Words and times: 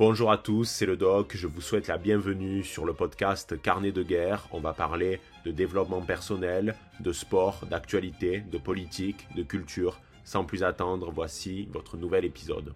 Bonjour 0.00 0.32
à 0.32 0.38
tous, 0.38 0.64
c'est 0.64 0.86
le 0.86 0.96
doc, 0.96 1.36
je 1.36 1.46
vous 1.46 1.60
souhaite 1.60 1.86
la 1.86 1.98
bienvenue 1.98 2.64
sur 2.64 2.86
le 2.86 2.94
podcast 2.94 3.60
Carnet 3.60 3.92
de 3.92 4.02
guerre. 4.02 4.48
On 4.50 4.58
va 4.58 4.72
parler 4.72 5.20
de 5.44 5.50
développement 5.50 6.00
personnel, 6.00 6.74
de 7.00 7.12
sport, 7.12 7.66
d'actualité, 7.70 8.42
de 8.50 8.56
politique, 8.56 9.28
de 9.36 9.42
culture. 9.42 10.00
Sans 10.24 10.46
plus 10.46 10.62
attendre, 10.62 11.10
voici 11.10 11.68
votre 11.70 11.98
nouvel 11.98 12.24
épisode. 12.24 12.72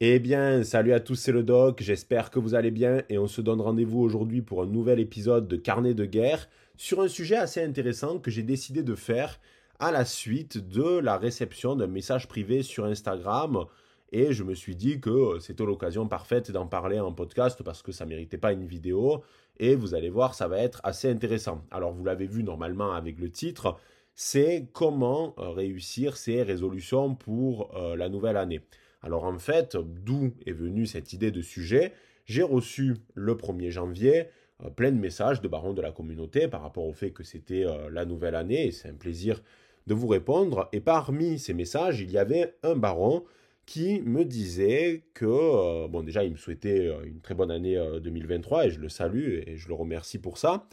Eh 0.00 0.18
bien, 0.18 0.64
salut 0.64 0.92
à 0.92 0.98
tous, 0.98 1.14
c'est 1.14 1.30
le 1.30 1.44
doc, 1.44 1.80
j'espère 1.80 2.32
que 2.32 2.40
vous 2.40 2.56
allez 2.56 2.72
bien 2.72 3.04
et 3.08 3.18
on 3.18 3.28
se 3.28 3.40
donne 3.40 3.60
rendez-vous 3.60 4.00
aujourd'hui 4.00 4.42
pour 4.42 4.64
un 4.64 4.66
nouvel 4.66 4.98
épisode 4.98 5.46
de 5.46 5.54
Carnet 5.54 5.94
de 5.94 6.04
guerre 6.04 6.48
sur 6.76 7.00
un 7.00 7.06
sujet 7.06 7.36
assez 7.36 7.62
intéressant 7.62 8.18
que 8.18 8.32
j'ai 8.32 8.42
décidé 8.42 8.82
de 8.82 8.96
faire 8.96 9.38
à 9.78 9.92
la 9.92 10.04
suite 10.04 10.58
de 10.58 10.98
la 10.98 11.16
réception 11.18 11.76
d'un 11.76 11.86
message 11.86 12.26
privé 12.26 12.62
sur 12.62 12.84
Instagram 12.84 13.64
et 14.10 14.32
je 14.32 14.42
me 14.42 14.54
suis 14.54 14.74
dit 14.74 15.00
que 15.00 15.38
c'était 15.40 15.64
l'occasion 15.64 16.08
parfaite 16.08 16.50
d'en 16.50 16.66
parler 16.66 16.98
en 16.98 17.12
podcast 17.12 17.62
parce 17.62 17.82
que 17.82 17.92
ça 17.92 18.04
ne 18.04 18.10
méritait 18.10 18.38
pas 18.38 18.52
une 18.52 18.66
vidéo 18.66 19.22
et 19.58 19.76
vous 19.76 19.94
allez 19.94 20.10
voir, 20.10 20.34
ça 20.34 20.48
va 20.48 20.58
être 20.58 20.80
assez 20.82 21.08
intéressant. 21.08 21.64
Alors 21.70 21.92
vous 21.92 22.04
l'avez 22.04 22.26
vu 22.26 22.42
normalement 22.42 22.92
avec 22.92 23.20
le 23.20 23.30
titre, 23.30 23.76
c'est 24.14 24.68
comment 24.72 25.34
euh, 25.38 25.50
réussir 25.50 26.16
ses 26.16 26.42
résolutions 26.42 27.14
pour 27.14 27.76
euh, 27.76 27.96
la 27.96 28.08
nouvelle 28.08 28.36
année. 28.36 28.62
Alors 29.02 29.24
en 29.24 29.38
fait, 29.38 29.76
d'où 29.76 30.32
est 30.44 30.52
venue 30.52 30.86
cette 30.86 31.12
idée 31.12 31.30
de 31.30 31.42
sujet? 31.42 31.92
J'ai 32.24 32.42
reçu 32.42 32.96
le 33.14 33.34
1er 33.34 33.70
janvier 33.70 34.28
euh, 34.64 34.70
plein 34.70 34.90
de 34.90 34.98
messages 34.98 35.40
de 35.40 35.48
barons 35.48 35.72
de 35.72 35.82
la 35.82 35.92
communauté 35.92 36.48
par 36.48 36.62
rapport 36.62 36.84
au 36.84 36.92
fait 36.92 37.10
que 37.10 37.22
c'était 37.22 37.64
euh, 37.64 37.88
la 37.90 38.04
nouvelle 38.04 38.34
année 38.34 38.66
et 38.66 38.72
c'est 38.72 38.88
un 38.88 38.94
plaisir 38.94 39.42
de 39.88 39.94
vous 39.94 40.06
répondre. 40.06 40.68
Et 40.72 40.80
parmi 40.80 41.40
ces 41.40 41.54
messages, 41.54 42.00
il 42.00 42.12
y 42.12 42.18
avait 42.18 42.54
un 42.62 42.76
baron 42.76 43.24
qui 43.66 44.00
me 44.02 44.24
disait 44.24 45.02
que, 45.14 45.26
euh, 45.26 45.88
bon 45.88 46.02
déjà, 46.04 46.22
il 46.22 46.32
me 46.32 46.36
souhaitait 46.36 46.88
une 47.04 47.20
très 47.20 47.34
bonne 47.34 47.50
année 47.50 47.76
2023 48.00 48.66
et 48.66 48.70
je 48.70 48.78
le 48.80 48.88
salue 48.88 49.40
et 49.46 49.56
je 49.56 49.66
le 49.66 49.74
remercie 49.74 50.18
pour 50.18 50.38
ça. 50.38 50.68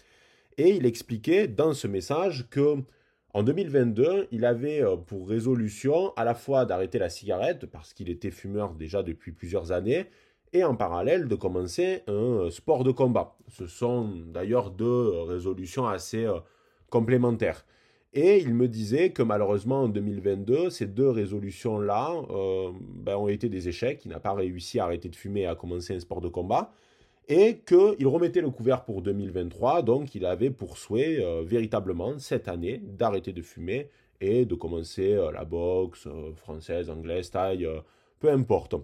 Et 0.57 0.69
il 0.69 0.85
expliquait 0.85 1.47
dans 1.47 1.73
ce 1.73 1.87
message 1.87 2.47
que 2.49 2.77
en 3.35 3.43
2022, 3.43 4.29
il 4.31 4.45
avait 4.45 4.81
euh, 4.81 4.95
pour 4.95 5.27
résolution 5.27 6.13
à 6.15 6.23
la 6.23 6.33
fois 6.35 6.63
d'arrêter 6.63 6.99
la 6.99 7.09
cigarette, 7.09 7.65
parce 7.65 7.93
qu'il 7.93 8.09
était 8.09 8.31
fumeur 8.31 8.73
déjà 8.75 9.03
depuis 9.03 9.33
plusieurs 9.33 9.73
années, 9.73 10.05
et 10.53 10.63
en 10.63 10.73
parallèle 10.73 11.27
de 11.27 11.35
commencer 11.35 12.03
un 12.07 12.13
euh, 12.13 12.49
sport 12.49 12.85
de 12.85 12.91
combat. 12.91 13.35
Ce 13.49 13.67
sont 13.67 14.09
d'ailleurs 14.27 14.71
deux 14.71 14.85
euh, 14.85 15.23
résolutions 15.23 15.85
assez 15.85 16.25
complémentaires. 16.89 17.65
Et 18.15 18.39
il 18.39 18.53
me 18.53 18.67
disait 18.67 19.11
que 19.11 19.21
malheureusement 19.21 19.83
en 19.83 19.89
2022, 19.89 20.69
ces 20.69 20.87
deux 20.87 21.09
résolutions-là 21.09 22.13
ben, 23.03 23.17
ont 23.17 23.27
été 23.27 23.49
des 23.49 23.67
échecs. 23.67 24.01
Il 24.05 24.11
n'a 24.11 24.21
pas 24.21 24.33
réussi 24.33 24.79
à 24.79 24.85
arrêter 24.85 25.09
de 25.09 25.15
fumer 25.15 25.41
et 25.41 25.47
à 25.47 25.55
commencer 25.55 25.93
un 25.93 25.99
sport 25.99 26.21
de 26.21 26.29
combat 26.29 26.71
et 27.27 27.61
qu'il 27.65 28.07
remettait 28.07 28.41
le 28.41 28.49
couvert 28.49 28.83
pour 28.83 29.01
2023, 29.01 29.81
donc 29.81 30.15
il 30.15 30.25
avait 30.25 30.51
pour 30.51 30.77
souhait 30.77 31.17
euh, 31.19 31.41
véritablement 31.43 32.19
cette 32.19 32.47
année 32.47 32.81
d'arrêter 32.83 33.33
de 33.33 33.41
fumer 33.41 33.89
et 34.21 34.45
de 34.45 34.55
commencer 34.55 35.13
euh, 35.13 35.31
la 35.31 35.43
boxe 35.43 36.07
euh, 36.07 36.33
française, 36.35 36.89
anglaise, 36.89 37.31
taille, 37.31 37.67
peu 38.19 38.29
importe. 38.29 38.75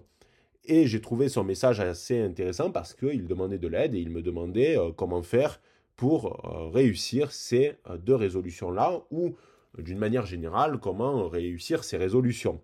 Et 0.64 0.86
j'ai 0.86 1.00
trouvé 1.00 1.28
son 1.28 1.44
message 1.44 1.80
assez 1.80 2.20
intéressant 2.20 2.70
parce 2.70 2.94
qu'il 2.94 3.26
demandait 3.26 3.58
de 3.58 3.68
l'aide 3.68 3.94
et 3.94 3.98
il 3.98 4.10
me 4.10 4.22
demandait 4.22 4.76
comment 4.96 5.22
faire 5.22 5.60
pour 6.02 6.72
réussir 6.74 7.30
ces 7.30 7.76
deux 8.00 8.16
résolutions-là 8.16 9.02
ou 9.12 9.36
d'une 9.78 9.98
manière 9.98 10.26
générale 10.26 10.80
comment 10.80 11.28
réussir 11.28 11.84
ces 11.84 11.96
résolutions. 11.96 12.60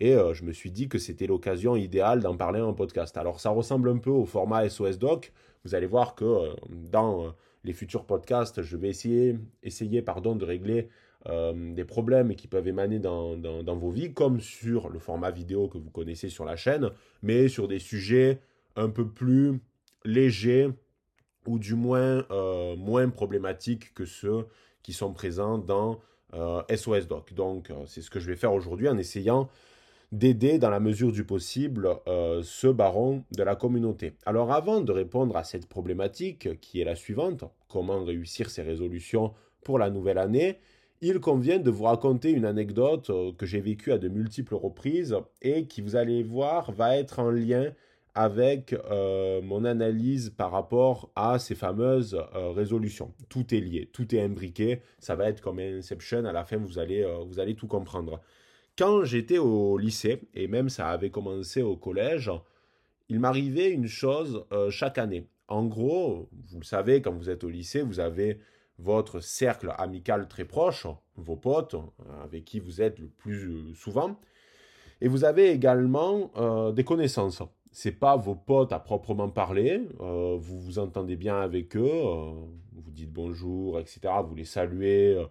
Et 0.00 0.16
euh, 0.16 0.34
je 0.34 0.42
me 0.42 0.50
suis 0.52 0.72
dit 0.72 0.88
que 0.88 0.98
c'était 0.98 1.28
l'occasion 1.28 1.76
idéale 1.76 2.18
d'en 2.18 2.36
parler 2.36 2.60
en 2.60 2.74
podcast. 2.74 3.16
Alors 3.16 3.38
ça 3.38 3.50
ressemble 3.50 3.90
un 3.90 3.98
peu 3.98 4.10
au 4.10 4.24
format 4.24 4.68
SOS 4.68 4.98
Doc. 4.98 5.32
Vous 5.64 5.76
allez 5.76 5.86
voir 5.86 6.16
que 6.16 6.24
euh, 6.24 6.54
dans 6.68 7.26
euh, 7.26 7.30
les 7.62 7.72
futurs 7.72 8.06
podcasts, 8.06 8.60
je 8.60 8.76
vais 8.76 8.88
essayer, 8.88 9.38
essayer 9.62 10.02
pardon, 10.02 10.34
de 10.34 10.44
régler 10.44 10.88
des 11.26 11.84
problèmes 11.84 12.34
qui 12.34 12.48
peuvent 12.48 12.66
émaner 12.66 12.98
dans, 12.98 13.36
vos 13.76 13.90
vies, 13.90 14.14
comme 14.14 14.40
sur 14.40 14.88
le 14.88 14.98
format 14.98 15.30
vidéo 15.30 15.68
que 15.68 15.76
vous 15.76 15.90
connaissez 15.90 16.30
sur 16.30 16.46
la 16.46 16.56
chaîne, 16.56 16.88
mais 17.22 17.48
sur 17.48 17.68
des 17.68 17.78
sujets 17.78 18.40
un 18.74 18.88
peu 18.88 19.06
plus 19.06 19.60
légers 20.06 20.70
ou 21.46 21.58
du 21.58 21.74
moins 21.74 22.26
moins 22.76 23.08
problématiques 23.08 23.94
que 23.94 24.04
ceux 24.04 24.46
qui 24.82 24.92
sont 24.92 25.12
présents 25.12 25.58
dans 25.58 26.00
SOS 26.32 27.08
Doc. 27.08 27.32
Donc 27.34 27.72
c'est 27.86 28.02
ce 28.02 28.10
que 28.10 28.20
je 28.20 28.26
vais 28.26 28.36
faire 28.36 28.52
aujourd'hui 28.52 28.88
en 28.88 28.98
essayant 28.98 29.48
d'aider 30.12 30.58
dans 30.58 30.70
la 30.70 30.80
mesure 30.80 31.12
du 31.12 31.24
possible 31.24 31.88
euh, 32.08 32.42
ce 32.42 32.66
baron 32.66 33.24
de 33.36 33.42
la 33.42 33.54
communauté. 33.54 34.14
Alors 34.26 34.52
avant 34.52 34.80
de 34.80 34.92
répondre 34.92 35.36
à 35.36 35.44
cette 35.44 35.66
problématique 35.66 36.60
qui 36.60 36.80
est 36.80 36.84
la 36.84 36.96
suivante, 36.96 37.44
comment 37.68 38.04
réussir 38.04 38.50
ces 38.50 38.62
résolutions 38.62 39.32
pour 39.62 39.78
la 39.78 39.90
nouvelle 39.90 40.18
année, 40.18 40.58
il 41.00 41.20
convient 41.20 41.58
de 41.58 41.70
vous 41.70 41.84
raconter 41.84 42.30
une 42.30 42.44
anecdote 42.44 43.10
euh, 43.10 43.32
que 43.32 43.46
j'ai 43.46 43.60
vécue 43.60 43.92
à 43.92 43.98
de 43.98 44.08
multiples 44.08 44.56
reprises 44.56 45.16
et 45.42 45.66
qui, 45.66 45.80
vous 45.80 45.96
allez 45.96 46.22
voir, 46.22 46.72
va 46.72 46.96
être 46.96 47.20
en 47.20 47.30
lien 47.30 47.72
avec 48.20 48.72
euh, 48.72 49.40
mon 49.42 49.64
analyse 49.64 50.30
par 50.30 50.50
rapport 50.50 51.10
à 51.16 51.38
ces 51.38 51.54
fameuses 51.54 52.18
résolutions. 52.34 53.12
Tout 53.28 53.54
est 53.54 53.60
lié, 53.60 53.88
tout 53.92 54.14
est 54.14 54.20
imbriqué, 54.20 54.82
ça 54.98 55.14
va 55.14 55.28
être 55.28 55.40
comme 55.40 55.58
Inception, 55.58 56.24
à 56.24 56.32
la 56.32 56.44
fin 56.44 56.56
vous 56.56 56.78
allez, 56.78 57.06
vous 57.26 57.40
allez 57.40 57.54
tout 57.54 57.66
comprendre. 57.66 58.20
Quand 58.80 59.04
j'étais 59.04 59.38
au 59.38 59.76
lycée, 59.76 60.22
et 60.34 60.48
même 60.48 60.68
ça 60.70 60.88
avait 60.88 61.10
commencé 61.10 61.60
au 61.60 61.76
collège, 61.76 62.30
il 63.10 63.20
m'arrivait 63.20 63.70
une 63.70 63.88
chose 63.88 64.46
euh, 64.52 64.70
chaque 64.70 64.96
année. 64.96 65.26
En 65.48 65.66
gros, 65.66 66.28
vous 66.48 66.60
le 66.60 66.64
savez, 66.64 67.02
quand 67.02 67.12
vous 67.12 67.28
êtes 67.28 67.44
au 67.44 67.50
lycée, 67.50 67.82
vous 67.82 68.00
avez 68.00 68.40
votre 68.78 69.20
cercle 69.20 69.74
amical 69.76 70.28
très 70.28 70.44
proche, 70.44 70.86
vos 71.16 71.36
potes 71.36 71.74
euh, 71.74 72.24
avec 72.24 72.44
qui 72.44 72.60
vous 72.60 72.80
êtes 72.80 72.98
le 73.00 73.08
plus 73.08 73.50
euh, 73.50 73.74
souvent, 73.74 74.18
et 75.02 75.08
vous 75.08 75.24
avez 75.24 75.50
également 75.50 76.30
des 76.72 76.84
connaissances. 76.84 77.42
C'est 77.72 77.92
pas 77.92 78.16
vos 78.16 78.34
potes 78.34 78.72
à 78.72 78.80
proprement 78.80 79.28
parler, 79.28 79.80
vous 79.98 80.60
vous 80.60 80.78
entendez 80.78 81.16
bien 81.16 81.40
avec 81.40 81.76
eux, 81.76 82.02
vous 82.72 82.90
dites 82.90 83.12
bonjour, 83.12 83.78
etc. 83.78 84.00
Vous 84.26 84.34
les 84.34 84.44
saluez, 84.44 85.24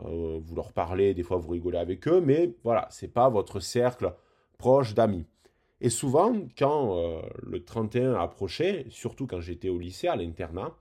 euh, 0.00 0.40
vous 0.42 0.54
leur 0.54 0.72
parlez, 0.72 1.14
des 1.14 1.22
fois 1.22 1.36
vous 1.36 1.50
rigolez 1.50 1.78
avec 1.78 2.08
eux, 2.08 2.20
mais 2.20 2.54
voilà, 2.64 2.88
c'est 2.90 3.12
pas 3.12 3.28
votre 3.28 3.60
cercle 3.60 4.14
proche 4.58 4.94
d'amis. 4.94 5.26
Et 5.80 5.90
souvent, 5.90 6.34
quand 6.56 6.98
euh, 6.98 7.22
le 7.42 7.64
31 7.64 8.14
approchait, 8.14 8.86
surtout 8.88 9.26
quand 9.26 9.40
j'étais 9.40 9.68
au 9.68 9.78
lycée, 9.78 10.08
à 10.08 10.16
l'internat, 10.16 10.76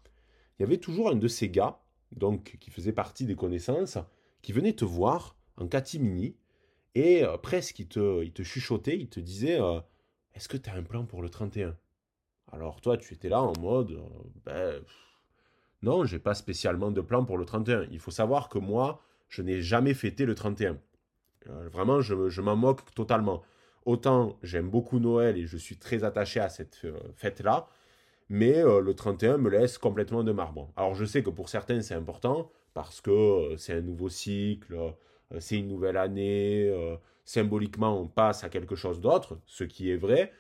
il 0.58 0.64
y 0.64 0.66
avait 0.66 0.78
toujours 0.78 1.10
un 1.10 1.16
de 1.16 1.28
ces 1.28 1.50
gars, 1.50 1.80
donc 2.12 2.58
qui 2.60 2.70
faisait 2.72 2.94
partie 2.94 3.26
des 3.26 3.36
connaissances, 3.36 3.98
qui 4.42 4.54
venait 4.54 4.74
te 4.74 4.86
voir 4.86 5.36
en 5.58 5.68
catimini, 5.68 6.36
et 6.94 7.24
euh, 7.24 7.38
presque 7.38 7.80
il 7.80 7.88
te 7.88 8.44
chuchotait, 8.44 8.98
il 8.98 9.08
te 9.08 9.20
disait 9.20 9.60
Est-ce 10.36 10.48
que 10.50 10.58
tu 10.58 10.70
as 10.70 10.74
un 10.74 10.84
plan 10.84 11.06
pour 11.06 11.22
le 11.22 11.30
31 11.30 11.76
Alors 12.52 12.82
toi, 12.82 12.98
tu 12.98 13.14
étais 13.14 13.30
là 13.30 13.42
en 13.42 13.54
mode 13.60 14.00
Ben 14.46 14.82
non, 15.84 16.06
j'ai 16.06 16.20
pas 16.20 16.36
spécialement 16.36 16.92
de 16.92 17.02
plan 17.02 17.26
pour 17.26 17.38
le 17.38 17.46
31. 17.46 17.88
Il 17.92 18.00
faut 18.00 18.12
savoir 18.12 18.50
que 18.50 18.60
moi, 18.60 19.02
je 19.30 19.42
n'ai 19.42 19.62
jamais 19.62 19.94
fêté 19.94 20.26
le 20.26 20.36
31. 20.36 20.78
Euh, 21.50 21.70
vraiment, 21.70 22.02
je, 22.02 22.42
m'en 22.42 22.56
moque 22.56 22.94
totalement. 22.94 23.42
Autant 23.86 24.38
j'aime 24.44 24.70
beaucoup 24.70 25.00
Noël 25.00 25.38
et 25.38 25.48
je 25.48 25.58
suis 25.58 25.78
très 25.78 26.04
attaché 26.04 26.40
à 26.40 26.50
cette 26.50 26.82
euh, 26.86 26.94
fête-là, 27.16 27.68
mais 28.30 28.60
euh, 28.60 28.80
le 28.80 28.94
31 28.94 29.38
me 29.38 29.50
laisse 29.50 29.80
complètement 29.80 30.24
de 30.24 30.32
marbre. 30.32 30.72
Alors 30.76 30.94
je 30.94 31.04
sais 31.04 31.24
que 31.24 31.32
pour 31.32 31.50
certains 31.50 31.82
c'est 31.82 31.96
important 31.96 32.52
parce 32.76 33.02
que 33.02 33.56
c'est 33.58 33.74
un 33.74 33.82
nouveau 33.82 34.08
cycle, 34.08 34.76
c'est 35.40 35.58
une 35.58 35.68
nouvelle 35.68 35.98
année, 35.98 36.72
symboliquement 37.26 38.00
on 38.00 38.08
passe 38.08 38.44
à 38.44 38.50
quelque 38.50 38.76
chose 38.76 39.02
d'autre, 39.02 39.40
ce 39.46 39.64
qui 39.64 39.92
est 39.92 39.98
vrai, 39.98 40.32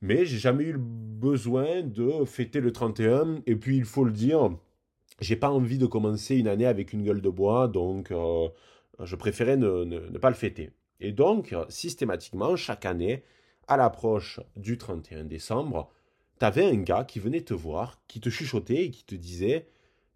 mais 0.00 0.26
j'ai 0.26 0.38
jamais 0.38 0.64
eu 0.64 0.72
le 0.72 0.78
besoin 0.78 1.82
de 1.82 2.24
fêter 2.24 2.60
le 2.60 2.72
31 2.72 3.42
et 3.46 3.56
puis 3.56 3.76
il 3.76 3.84
faut 3.84 4.04
le 4.04 4.12
dire, 4.12 4.50
j'ai 5.20 5.36
pas 5.36 5.50
envie 5.50 5.78
de 5.78 5.86
commencer 5.86 6.36
une 6.36 6.48
année 6.48 6.66
avec 6.66 6.92
une 6.92 7.02
gueule 7.02 7.22
de 7.22 7.30
bois, 7.30 7.68
donc 7.68 8.10
euh, 8.10 8.48
je 9.00 9.16
préférais 9.16 9.56
ne, 9.56 10.18
pas 10.18 10.30
le 10.30 10.36
fêter. 10.36 10.70
Et 11.00 11.12
donc, 11.12 11.54
systématiquement, 11.68 12.56
chaque 12.56 12.86
année, 12.86 13.22
à 13.68 13.76
l'approche 13.76 14.40
du 14.56 14.78
31 14.78 15.24
décembre, 15.24 15.90
tu 16.38 16.44
avais 16.44 16.64
un 16.64 16.76
gars 16.76 17.04
qui 17.04 17.18
venait 17.18 17.40
te 17.40 17.54
voir, 17.54 18.00
qui 18.08 18.20
te 18.20 18.30
chuchotait 18.30 18.84
et 18.84 18.90
qui 18.90 19.04
te 19.04 19.14
disait 19.14 19.66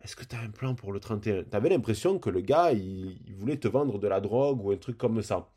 Est-ce 0.02 0.16
que 0.16 0.24
tu 0.24 0.36
as 0.36 0.40
un 0.40 0.50
plan 0.50 0.74
pour 0.74 0.92
le 0.92 1.00
31 1.00 1.44
Tu 1.44 1.56
avais 1.56 1.68
l'impression 1.68 2.18
que 2.18 2.30
le 2.30 2.40
gars, 2.40 2.72
il, 2.72 3.34
voulait 3.34 3.56
te 3.58 3.68
vendre 3.68 3.98
de 3.98 4.08
la 4.08 4.20
drogue 4.20 4.64
ou 4.64 4.70
un 4.70 4.76
truc 4.76 4.96
comme 4.96 5.22
ça. 5.22 5.50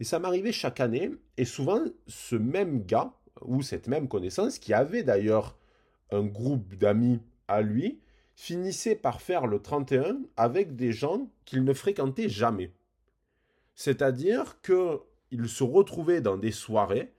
Et 0.00 0.04
ça 0.04 0.18
m'arrivait 0.18 0.52
chaque 0.52 0.80
année, 0.80 1.10
et 1.36 1.44
souvent, 1.44 1.80
ce 2.06 2.36
même 2.36 2.84
gars, 2.84 3.12
ou 3.42 3.62
cette 3.62 3.88
même 3.88 4.08
connaissance, 4.08 4.58
qui 4.58 4.72
avait 4.72 5.02
d'ailleurs 5.02 5.56
un 6.10 6.24
groupe 6.24 6.74
d'amis 6.74 7.20
à 7.48 7.62
lui, 7.62 8.00
finissait 8.34 8.94
par 8.94 9.20
faire 9.20 9.46
le 9.46 9.60
31 9.60 10.20
avec 10.36 10.76
des 10.76 10.92
gens 10.92 11.28
qu'il 11.44 11.64
ne 11.64 11.72
fréquentait 11.72 12.28
jamais. 12.28 12.72
C'est-à-dire 13.74 14.60
qu'il 14.62 15.48
se 15.48 15.64
retrouvait 15.64 16.20
dans 16.20 16.36
des 16.36 16.52
soirées 16.52 17.12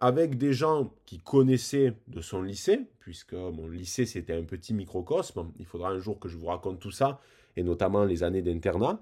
avec 0.00 0.38
des 0.38 0.52
gens 0.52 0.94
qui 1.04 1.18
connaissaient 1.18 1.92
de 2.06 2.20
son 2.20 2.42
lycée, 2.42 2.80
puisque 3.00 3.34
mon 3.34 3.68
lycée 3.68 4.06
c'était 4.06 4.34
un 4.34 4.44
petit 4.44 4.72
microcosme, 4.72 5.50
il 5.58 5.66
faudra 5.66 5.90
un 5.90 5.98
jour 5.98 6.18
que 6.18 6.28
je 6.28 6.36
vous 6.36 6.46
raconte 6.46 6.78
tout 6.78 6.92
ça, 6.92 7.20
et 7.56 7.62
notamment 7.62 8.04
les 8.04 8.22
années 8.22 8.42
d'internat, 8.42 9.00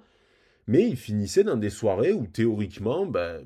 mais 0.66 0.88
il 0.88 0.96
finissait 0.96 1.44
dans 1.44 1.56
des 1.56 1.70
soirées 1.70 2.12
où 2.12 2.26
théoriquement, 2.26 3.06
ben, 3.06 3.44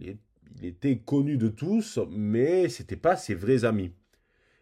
il, 0.00 0.16
était 0.62 0.98
connu 0.98 1.36
de 1.36 1.48
tous, 1.48 1.98
mais 2.10 2.68
c'était 2.68 2.96
pas 2.96 3.16
ses 3.16 3.34
vrais 3.34 3.64
amis. 3.64 3.92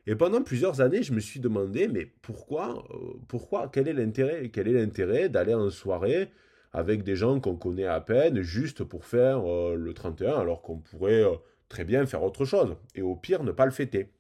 Et 0.07 0.17
pendant 0.17 0.43
plusieurs 0.43 0.81
années, 0.81 1.03
je 1.03 1.13
me 1.13 1.21
suis 1.21 1.41
demandé, 1.41 1.89
mais 1.89 2.07
pourquoi, 2.23 2.85
euh, 2.91 3.19
pourquoi, 3.29 3.69
quel 3.69 3.87
est 3.87 3.93
l'intérêt, 3.93 4.49
quel 4.49 4.69
est 4.69 4.73
l'intérêt 4.73 5.29
d'aller 5.29 5.55
en 5.55 5.69
soirée 5.71 6.31
avec 6.73 7.03
des 7.03 7.17
gens 7.17 7.39
qu'on 7.39 7.57
connaît 7.57 7.85
à 7.85 8.01
peine, 8.01 8.41
juste 8.41 8.83
pour 8.83 9.05
faire 9.05 9.43
euh, 9.47 9.75
le 9.77 9.93
31, 9.93 10.39
alors 10.39 10.63
qu'on 10.63 10.79
pourrait 10.79 11.23
euh, 11.23 11.35
très 11.69 11.85
bien 11.85 12.07
faire 12.07 12.23
autre 12.23 12.45
chose, 12.45 12.77
et 12.95 13.03
au 13.03 13.15
pire 13.15 13.45
ne 13.45 13.53
pas 13.53 13.67
le 13.67 13.73
fêter. 13.73 14.11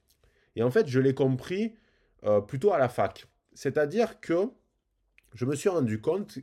Et 0.54 0.62
en 0.62 0.70
fait, 0.70 0.86
je 0.86 1.00
l'ai 1.00 1.14
compris 1.14 1.74
plutôt 2.48 2.74
à 2.74 2.78
la 2.78 2.90
fac. 2.90 3.26
C'est-à-dire 3.54 4.20
que 4.20 4.50
je 5.34 5.46
me 5.46 5.54
suis 5.54 5.70
rendu 5.70 6.02
compte 6.02 6.38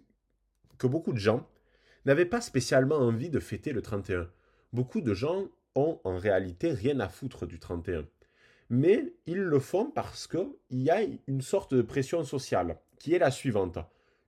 que 0.78 0.88
beaucoup 0.88 1.14
de 1.14 1.18
gens 1.18 1.48
n'avaient 2.06 2.26
pas 2.26 2.42
spécialement 2.42 2.98
envie 2.98 3.30
de 3.30 3.40
fêter 3.40 3.74
le 3.74 3.82
31. 3.82 4.30
Beaucoup 4.74 5.02
de 5.02 5.14
gens 5.14 5.48
ont 5.76 6.00
en 6.04 6.18
réalité 6.18 6.72
rien 6.72 7.00
à 7.00 7.10
foutre 7.10 7.46
du 7.46 7.60
31. 7.60 8.06
Mais 8.70 9.14
ils 9.26 9.42
le 9.42 9.60
font 9.60 9.92
parce 9.92 10.28
qu'il 10.28 10.48
y 10.72 10.90
a 10.90 11.02
une 11.28 11.42
sorte 11.42 11.74
de 11.74 11.82
pression 11.82 12.24
sociale 12.24 12.80
qui 13.00 13.14
est 13.14 13.20
la 13.20 13.32
suivante. 13.32 13.80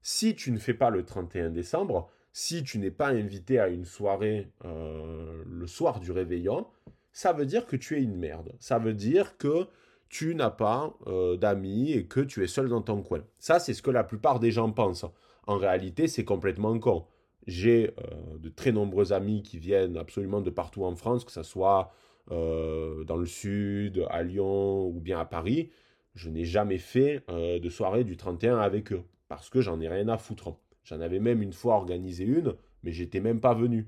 Si 0.01 0.35
tu 0.35 0.51
ne 0.51 0.57
fais 0.57 0.73
pas 0.73 0.89
le 0.89 1.03
31 1.03 1.49
décembre, 1.49 2.09
si 2.31 2.63
tu 2.63 2.79
n'es 2.79 2.91
pas 2.91 3.09
invité 3.09 3.59
à 3.59 3.67
une 3.67 3.85
soirée 3.85 4.51
euh, 4.63 5.43
le 5.45 5.67
soir 5.67 5.99
du 5.99 6.11
réveillon, 6.11 6.67
ça 7.11 7.33
veut 7.33 7.45
dire 7.45 7.65
que 7.65 7.75
tu 7.75 7.97
es 7.97 8.01
une 8.01 8.15
merde. 8.15 8.55
Ça 8.59 8.79
veut 8.79 8.93
dire 8.93 9.37
que 9.37 9.67
tu 10.07 10.35
n'as 10.35 10.49
pas 10.49 10.95
euh, 11.07 11.37
d'amis 11.37 11.91
et 11.91 12.05
que 12.05 12.19
tu 12.21 12.43
es 12.43 12.47
seul 12.47 12.69
dans 12.69 12.81
ton 12.81 13.01
coin. 13.01 13.23
Ça, 13.39 13.59
c'est 13.59 13.73
ce 13.73 13.81
que 13.81 13.91
la 13.91 14.03
plupart 14.03 14.39
des 14.39 14.51
gens 14.51 14.71
pensent. 14.71 15.05
En 15.49 15.57
réalité, 15.57 16.07
c'est 16.07 16.25
complètement 16.25 16.77
con. 16.79 17.05
J'ai 17.47 17.87
euh, 17.87 18.37
de 18.37 18.49
très 18.49 18.71
nombreux 18.71 19.13
amis 19.13 19.41
qui 19.41 19.57
viennent 19.57 19.97
absolument 19.97 20.41
de 20.41 20.49
partout 20.49 20.83
en 20.83 20.95
France, 20.95 21.25
que 21.25 21.31
ce 21.31 21.43
soit 21.43 21.91
dans 22.29 23.17
le 23.17 23.25
sud, 23.25 24.05
à 24.11 24.21
Lyon 24.21 24.85
ou 24.85 24.99
bien 24.99 25.19
à 25.19 25.25
Paris. 25.25 25.71
Je 26.13 26.29
n'ai 26.29 26.45
jamais 26.45 26.77
fait 26.77 27.23
de 27.27 27.69
soirée 27.69 28.03
du 28.03 28.17
31 28.17 28.59
avec 28.59 28.93
eux 28.93 29.01
parce 29.29 29.49
que 29.49 29.61
j'en 29.61 29.81
ai 29.81 29.89
rien 29.89 30.07
à 30.09 30.19
foutre. 30.19 30.53
J'en 30.83 31.01
avais 31.01 31.19
même 31.19 31.41
une 31.41 31.53
fois 31.53 31.75
organisé 31.75 32.25
une, 32.25 32.55
mais 32.83 32.91
j'étais 32.91 33.19
même 33.19 33.39
pas 33.39 33.53
venu. 33.53 33.87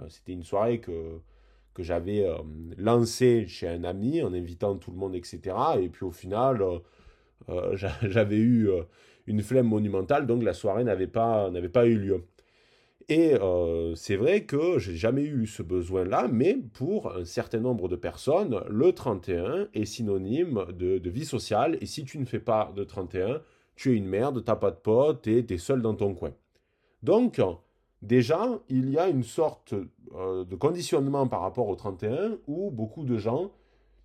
Euh, 0.00 0.04
c'était 0.08 0.32
une 0.32 0.44
soirée 0.44 0.80
que, 0.80 1.20
que 1.72 1.82
j'avais 1.82 2.24
euh, 2.24 2.36
lancée 2.76 3.46
chez 3.46 3.68
un 3.68 3.84
ami 3.84 4.22
en 4.22 4.32
invitant 4.32 4.76
tout 4.76 4.90
le 4.90 4.98
monde, 4.98 5.14
etc. 5.14 5.40
Et 5.80 5.88
puis 5.88 6.04
au 6.04 6.10
final, 6.10 6.62
euh, 7.48 7.76
j'avais 8.02 8.36
eu 8.38 8.68
une 9.26 9.42
flemme 9.42 9.68
monumentale, 9.68 10.26
donc 10.26 10.42
la 10.42 10.52
soirée 10.52 10.84
n'avait 10.84 11.06
pas, 11.06 11.50
n'avait 11.50 11.68
pas 11.68 11.86
eu 11.86 11.98
lieu. 11.98 12.24
Et 13.08 13.34
c'est 13.96 14.16
vrai 14.16 14.44
que 14.44 14.78
j'ai 14.78 14.96
jamais 14.96 15.24
eu 15.24 15.46
ce 15.46 15.62
besoin-là, 15.62 16.28
mais 16.32 16.56
pour 16.72 17.14
un 17.14 17.24
certain 17.24 17.60
nombre 17.60 17.88
de 17.88 17.96
personnes, 17.96 18.62
le 18.68 18.92
31 18.92 19.68
est 19.74 19.84
synonyme 19.84 20.64
de, 20.72 21.10
vie 21.10 21.26
sociale. 21.26 21.76
Et 21.80 21.86
si 21.86 22.04
tu 22.04 22.18
ne 22.18 22.24
fais 22.24 22.38
pas 22.38 22.72
de 22.74 22.82
31, 22.82 23.42
tu 23.76 23.92
es 23.92 23.96
une 23.96 24.06
merde, 24.06 24.42
t'as 24.44 24.56
pas 24.56 24.70
de 24.70 24.76
potes 24.76 25.26
et 25.26 25.44
es 25.48 25.58
seul 25.58 25.82
dans 25.82 25.94
ton 25.94 26.14
coin. 26.14 26.32
Donc, 27.02 27.40
déjà, 28.00 28.58
il 28.70 28.88
y 28.88 28.98
a 28.98 29.08
une 29.08 29.22
sorte 29.22 29.74
euh, 30.14 30.44
de 30.44 30.56
conditionnement 30.56 31.26
par 31.26 31.42
rapport 31.42 31.68
au 31.68 31.76
31 31.76 32.38
où 32.46 32.70
beaucoup 32.70 33.04
de 33.04 33.18
gens 33.18 33.50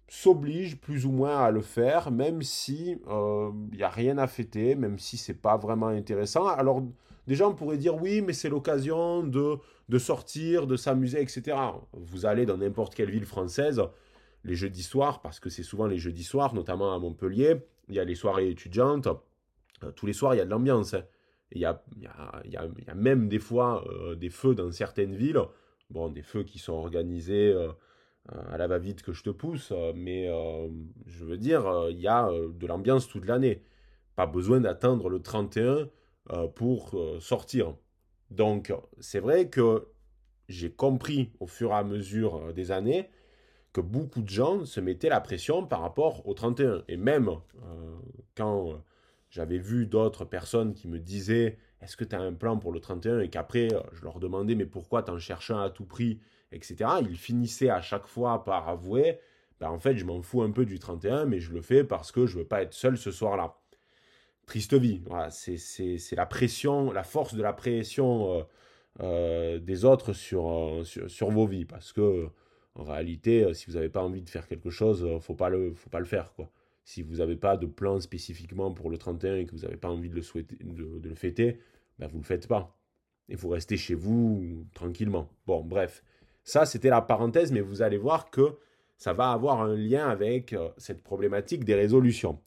s'obligent 0.09 0.77
plus 0.77 1.05
ou 1.05 1.11
moins 1.11 1.37
à 1.39 1.51
le 1.51 1.61
faire, 1.61 2.11
même 2.11 2.41
si 2.41 2.91
il 2.91 2.99
euh, 3.07 3.51
n'y 3.73 3.83
a 3.83 3.89
rien 3.89 4.17
à 4.17 4.27
fêter, 4.27 4.75
même 4.75 4.99
si 4.99 5.17
c'est 5.17 5.33
pas 5.33 5.57
vraiment 5.57 5.87
intéressant. 5.87 6.47
Alors, 6.47 6.83
déjà, 7.27 7.47
on 7.47 7.53
pourrait 7.53 7.77
dire 7.77 7.95
oui, 7.95 8.21
mais 8.21 8.33
c'est 8.33 8.49
l'occasion 8.49 9.23
de, 9.23 9.57
de 9.87 9.97
sortir, 9.99 10.67
de 10.67 10.75
s'amuser, 10.75 11.21
etc. 11.21 11.57
Vous 11.93 12.25
allez 12.25 12.45
dans 12.45 12.57
n'importe 12.57 12.95
quelle 12.95 13.11
ville 13.11 13.25
française, 13.25 13.81
les 14.43 14.55
jeudis 14.55 14.83
soirs, 14.83 15.21
parce 15.21 15.39
que 15.39 15.49
c'est 15.49 15.63
souvent 15.63 15.85
les 15.85 15.97
jeudis 15.97 16.23
soirs, 16.23 16.53
notamment 16.53 16.93
à 16.93 16.99
Montpellier, 16.99 17.57
il 17.89 17.95
y 17.95 17.99
a 17.99 18.03
les 18.03 18.15
soirées 18.15 18.49
étudiantes. 18.49 19.07
Euh, 19.83 19.91
tous 19.91 20.05
les 20.05 20.13
soirs, 20.13 20.35
il 20.35 20.37
y 20.37 20.41
a 20.41 20.45
de 20.45 20.49
l'ambiance. 20.49 20.93
Hein. 20.93 21.03
Il 21.51 21.61
y 21.61 21.65
a, 21.65 21.83
y, 21.99 22.05
a, 22.05 22.41
y, 22.45 22.55
a, 22.55 22.93
même 22.93 23.27
des 23.27 23.39
fois 23.39 23.83
euh, 23.89 24.15
des 24.15 24.29
feux 24.29 24.53
dans 24.53 24.71
certaines 24.71 25.15
villes. 25.15 25.41
Bon, 25.89 26.09
des 26.09 26.21
feux 26.21 26.43
qui 26.43 26.59
sont 26.59 26.73
organisés 26.73 27.51
euh, 27.51 27.71
à 28.51 28.57
la 28.57 28.67
va-vite 28.67 29.01
que 29.01 29.13
je 29.13 29.23
te 29.23 29.29
pousse, 29.29 29.73
mais 29.95 30.27
je 31.07 31.25
veux 31.25 31.37
dire, 31.37 31.87
il 31.89 31.99
y 31.99 32.07
a 32.07 32.29
de 32.31 32.67
l'ambiance 32.67 33.07
toute 33.07 33.25
l'année. 33.25 33.63
Pas 34.15 34.27
besoin 34.27 34.61
d'attendre 34.61 35.09
le 35.09 35.21
31 35.21 35.89
pour 36.55 36.99
sortir. 37.19 37.75
Donc, 38.29 38.73
c'est 38.99 39.19
vrai 39.19 39.49
que 39.49 39.87
j'ai 40.47 40.71
compris 40.71 41.31
au 41.39 41.47
fur 41.47 41.71
et 41.71 41.75
à 41.75 41.83
mesure 41.83 42.53
des 42.53 42.71
années 42.71 43.09
que 43.73 43.81
beaucoup 43.81 44.21
de 44.21 44.29
gens 44.29 44.65
se 44.65 44.79
mettaient 44.79 45.09
la 45.09 45.21
pression 45.21 45.65
par 45.65 45.81
rapport 45.81 46.27
au 46.27 46.33
31. 46.33 46.83
Et 46.87 46.97
même 46.97 47.29
quand 48.35 48.81
j'avais 49.29 49.59
vu 49.59 49.85
d'autres 49.85 50.25
personnes 50.25 50.73
qui 50.73 50.87
me 50.87 50.99
disaient 50.99 51.57
Est-ce 51.81 51.95
que 51.95 52.03
tu 52.03 52.15
as 52.15 52.19
un 52.21 52.33
plan 52.33 52.57
pour 52.57 52.71
le 52.71 52.79
31 52.79 53.19
Et 53.19 53.29
qu'après, 53.29 53.73
euh, 53.73 53.79
je 53.93 54.03
leur 54.03 54.19
demandais 54.19 54.55
Mais 54.55 54.65
pourquoi 54.65 55.03
t'en 55.03 55.17
cherches 55.19 55.51
un 55.51 55.61
à 55.61 55.69
tout 55.69 55.85
prix? 55.85 56.19
Etc. 56.51 56.75
Ils 57.01 57.17
finissaient 57.17 57.69
à 57.69 57.81
chaque 57.81 58.07
fois 58.07 58.43
par 58.43 58.69
avouer 58.69 59.19
ben, 59.59 59.69
En 59.69 59.79
fait, 59.79 59.97
je 59.97 60.05
m'en 60.05 60.21
fous 60.21 60.41
un 60.41 60.51
peu 60.51 60.65
du 60.65 60.79
31, 60.79 61.25
mais 61.25 61.39
je 61.39 61.53
le 61.53 61.61
fais 61.61 61.83
parce 61.83 62.11
que 62.11 62.25
je 62.25 62.39
veux 62.39 62.45
pas 62.45 62.61
être 62.61 62.73
seul 62.73 62.97
ce 62.97 63.11
soir-là. 63.11 63.55
Triste 64.45 64.73
vie. 64.73 65.01
C'est 65.29 66.15
la 66.15 66.25
pression, 66.25 66.91
la 66.91 67.03
force 67.03 67.35
de 67.35 67.43
la 67.43 67.53
pression 67.53 68.39
euh, 68.39 68.43
euh, 69.01 69.59
des 69.59 69.85
autres 69.85 70.13
sur, 70.13 70.81
sur, 70.85 71.29
vos 71.29 71.45
vies. 71.45 71.65
Parce 71.65 71.93
que, 71.93 72.27
en 72.75 72.83
réalité, 72.83 73.53
si 73.53 73.67
vous 73.67 73.73
n'avez 73.73 73.89
pas 73.89 74.01
envie 74.01 74.23
de 74.23 74.29
faire 74.29 74.47
quelque 74.47 74.71
chose, 74.71 75.07
faut 75.21 75.35
pas 75.35 75.49
le, 75.49 75.73
faut 75.73 75.89
pas 75.89 75.99
le 75.99 76.05
faire. 76.05 76.33
quoi. 76.33 76.49
Si 76.89 77.03
vous 77.03 77.17
n'avez 77.17 77.35
pas 77.35 77.55
de 77.55 77.67
plan 77.67 77.99
spécifiquement 77.99 78.71
pour 78.71 78.89
le 78.89 78.97
31 78.97 79.35
et 79.35 79.45
que 79.45 79.51
vous 79.51 79.61
n'avez 79.61 79.77
pas 79.77 79.89
envie 79.89 80.09
de 80.09 80.15
le, 80.15 80.23
souhaiter, 80.23 80.57
de, 80.59 81.07
le 81.07 81.13
fêter, 81.13 81.59
ben 81.99 82.07
vous 82.07 82.17
ne 82.17 82.23
le 82.23 82.25
faites 82.25 82.47
pas. 82.47 82.75
Et 83.27 83.35
vous 83.35 83.49
restez 83.49 83.77
chez 83.77 83.93
vous 83.93 84.65
tranquillement. 84.73 85.29
Bon, 85.45 85.63
bref. 85.63 86.03
Ça, 86.49 86.65
c'était 86.65 86.89
la 86.89 87.01
parenthèse, 87.01 87.51
mais 87.51 87.61
vous 87.61 87.83
allez 87.83 87.99
voir 87.99 88.31
que 88.31 88.57
ça 88.97 89.13
va 89.13 89.29
avoir 89.29 89.61
un 89.61 89.75
lien 89.75 90.09
avec 90.09 90.53
euh, 90.53 90.69
cette 90.77 91.03
problématique 91.03 91.63
des 91.63 91.75
résolutions. 91.75 92.39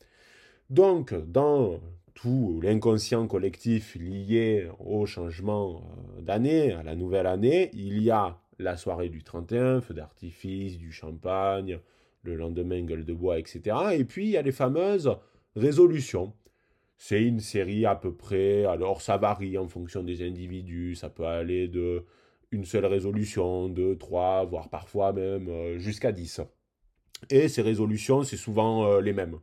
Donc, 0.70 1.14
dans 1.30 1.78
tout 2.12 2.58
l'inconscient 2.64 3.28
collectif 3.28 3.94
lié 3.94 4.68
au 4.80 5.06
changement 5.06 5.84
euh, 6.18 6.20
d'année, 6.20 6.72
à 6.72 6.82
la 6.82 6.96
nouvelle 6.96 7.28
année, 7.28 7.70
il 7.74 8.02
y 8.02 8.10
a 8.10 8.40
la 8.58 8.76
soirée 8.76 9.08
du 9.08 9.22
31, 9.22 9.80
feu 9.80 9.94
d'artifice, 9.94 10.78
du 10.78 10.90
champagne, 10.90 11.78
le 12.24 12.34
lendemain 12.34 12.82
gueule 12.82 13.04
de 13.04 13.14
bois, 13.14 13.38
etc. 13.38 13.76
Et 13.92 14.04
puis 14.04 14.24
il 14.24 14.30
y 14.30 14.36
a 14.36 14.42
les 14.42 14.50
fameuses 14.50 15.16
résolutions. 15.54 16.32
C'est 16.96 17.22
une 17.22 17.38
série 17.38 17.86
à 17.86 17.94
peu 17.94 18.12
près, 18.12 18.64
alors 18.64 19.00
ça 19.00 19.16
varie 19.16 19.56
en 19.58 19.68
fonction 19.68 20.02
des 20.02 20.26
individus, 20.26 20.96
ça 20.96 21.08
peut 21.08 21.26
aller 21.26 21.68
de 21.68 22.04
une 22.52 22.66
seule 22.66 22.84
résolution, 22.84 23.68
deux, 23.68 23.96
trois, 23.96 24.44
voire 24.44 24.68
parfois 24.68 25.12
même 25.12 25.48
euh, 25.48 25.78
jusqu'à 25.78 26.12
dix. 26.12 26.40
Et 27.30 27.48
ces 27.48 27.62
résolutions, 27.62 28.22
c'est 28.22 28.36
souvent 28.36 28.84
euh, 28.84 29.00
les 29.00 29.14
mêmes. 29.14 29.38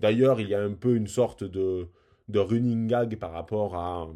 D'ailleurs, 0.00 0.40
il 0.40 0.48
y 0.48 0.54
a 0.54 0.62
un 0.62 0.72
peu 0.72 0.96
une 0.96 1.06
sorte 1.06 1.44
de, 1.44 1.88
de 2.28 2.38
running 2.38 2.86
gag 2.86 3.16
par 3.18 3.32
rapport 3.32 3.76
à, 3.76 4.08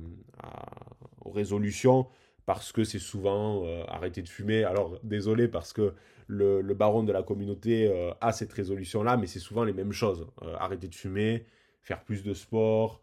aux 1.24 1.30
résolutions, 1.30 2.06
parce 2.46 2.72
que 2.72 2.82
c'est 2.82 2.98
souvent 2.98 3.64
euh, 3.64 3.84
arrêter 3.88 4.22
de 4.22 4.28
fumer. 4.28 4.64
Alors, 4.64 4.98
désolé, 5.02 5.46
parce 5.46 5.72
que 5.72 5.92
le, 6.26 6.62
baron 6.74 7.02
de 7.02 7.12
la 7.12 7.22
communauté 7.22 7.92
a 8.20 8.30
cette 8.30 8.52
résolution-là, 8.52 9.16
mais 9.16 9.26
c'est 9.26 9.40
souvent 9.40 9.64
les 9.64 9.72
mêmes 9.72 9.90
choses. 9.90 10.28
Arrêter 10.60 10.86
de 10.86 10.94
fumer, 10.94 11.44
faire 11.82 12.04
plus 12.04 12.22
de 12.22 12.34
sport, 12.34 13.00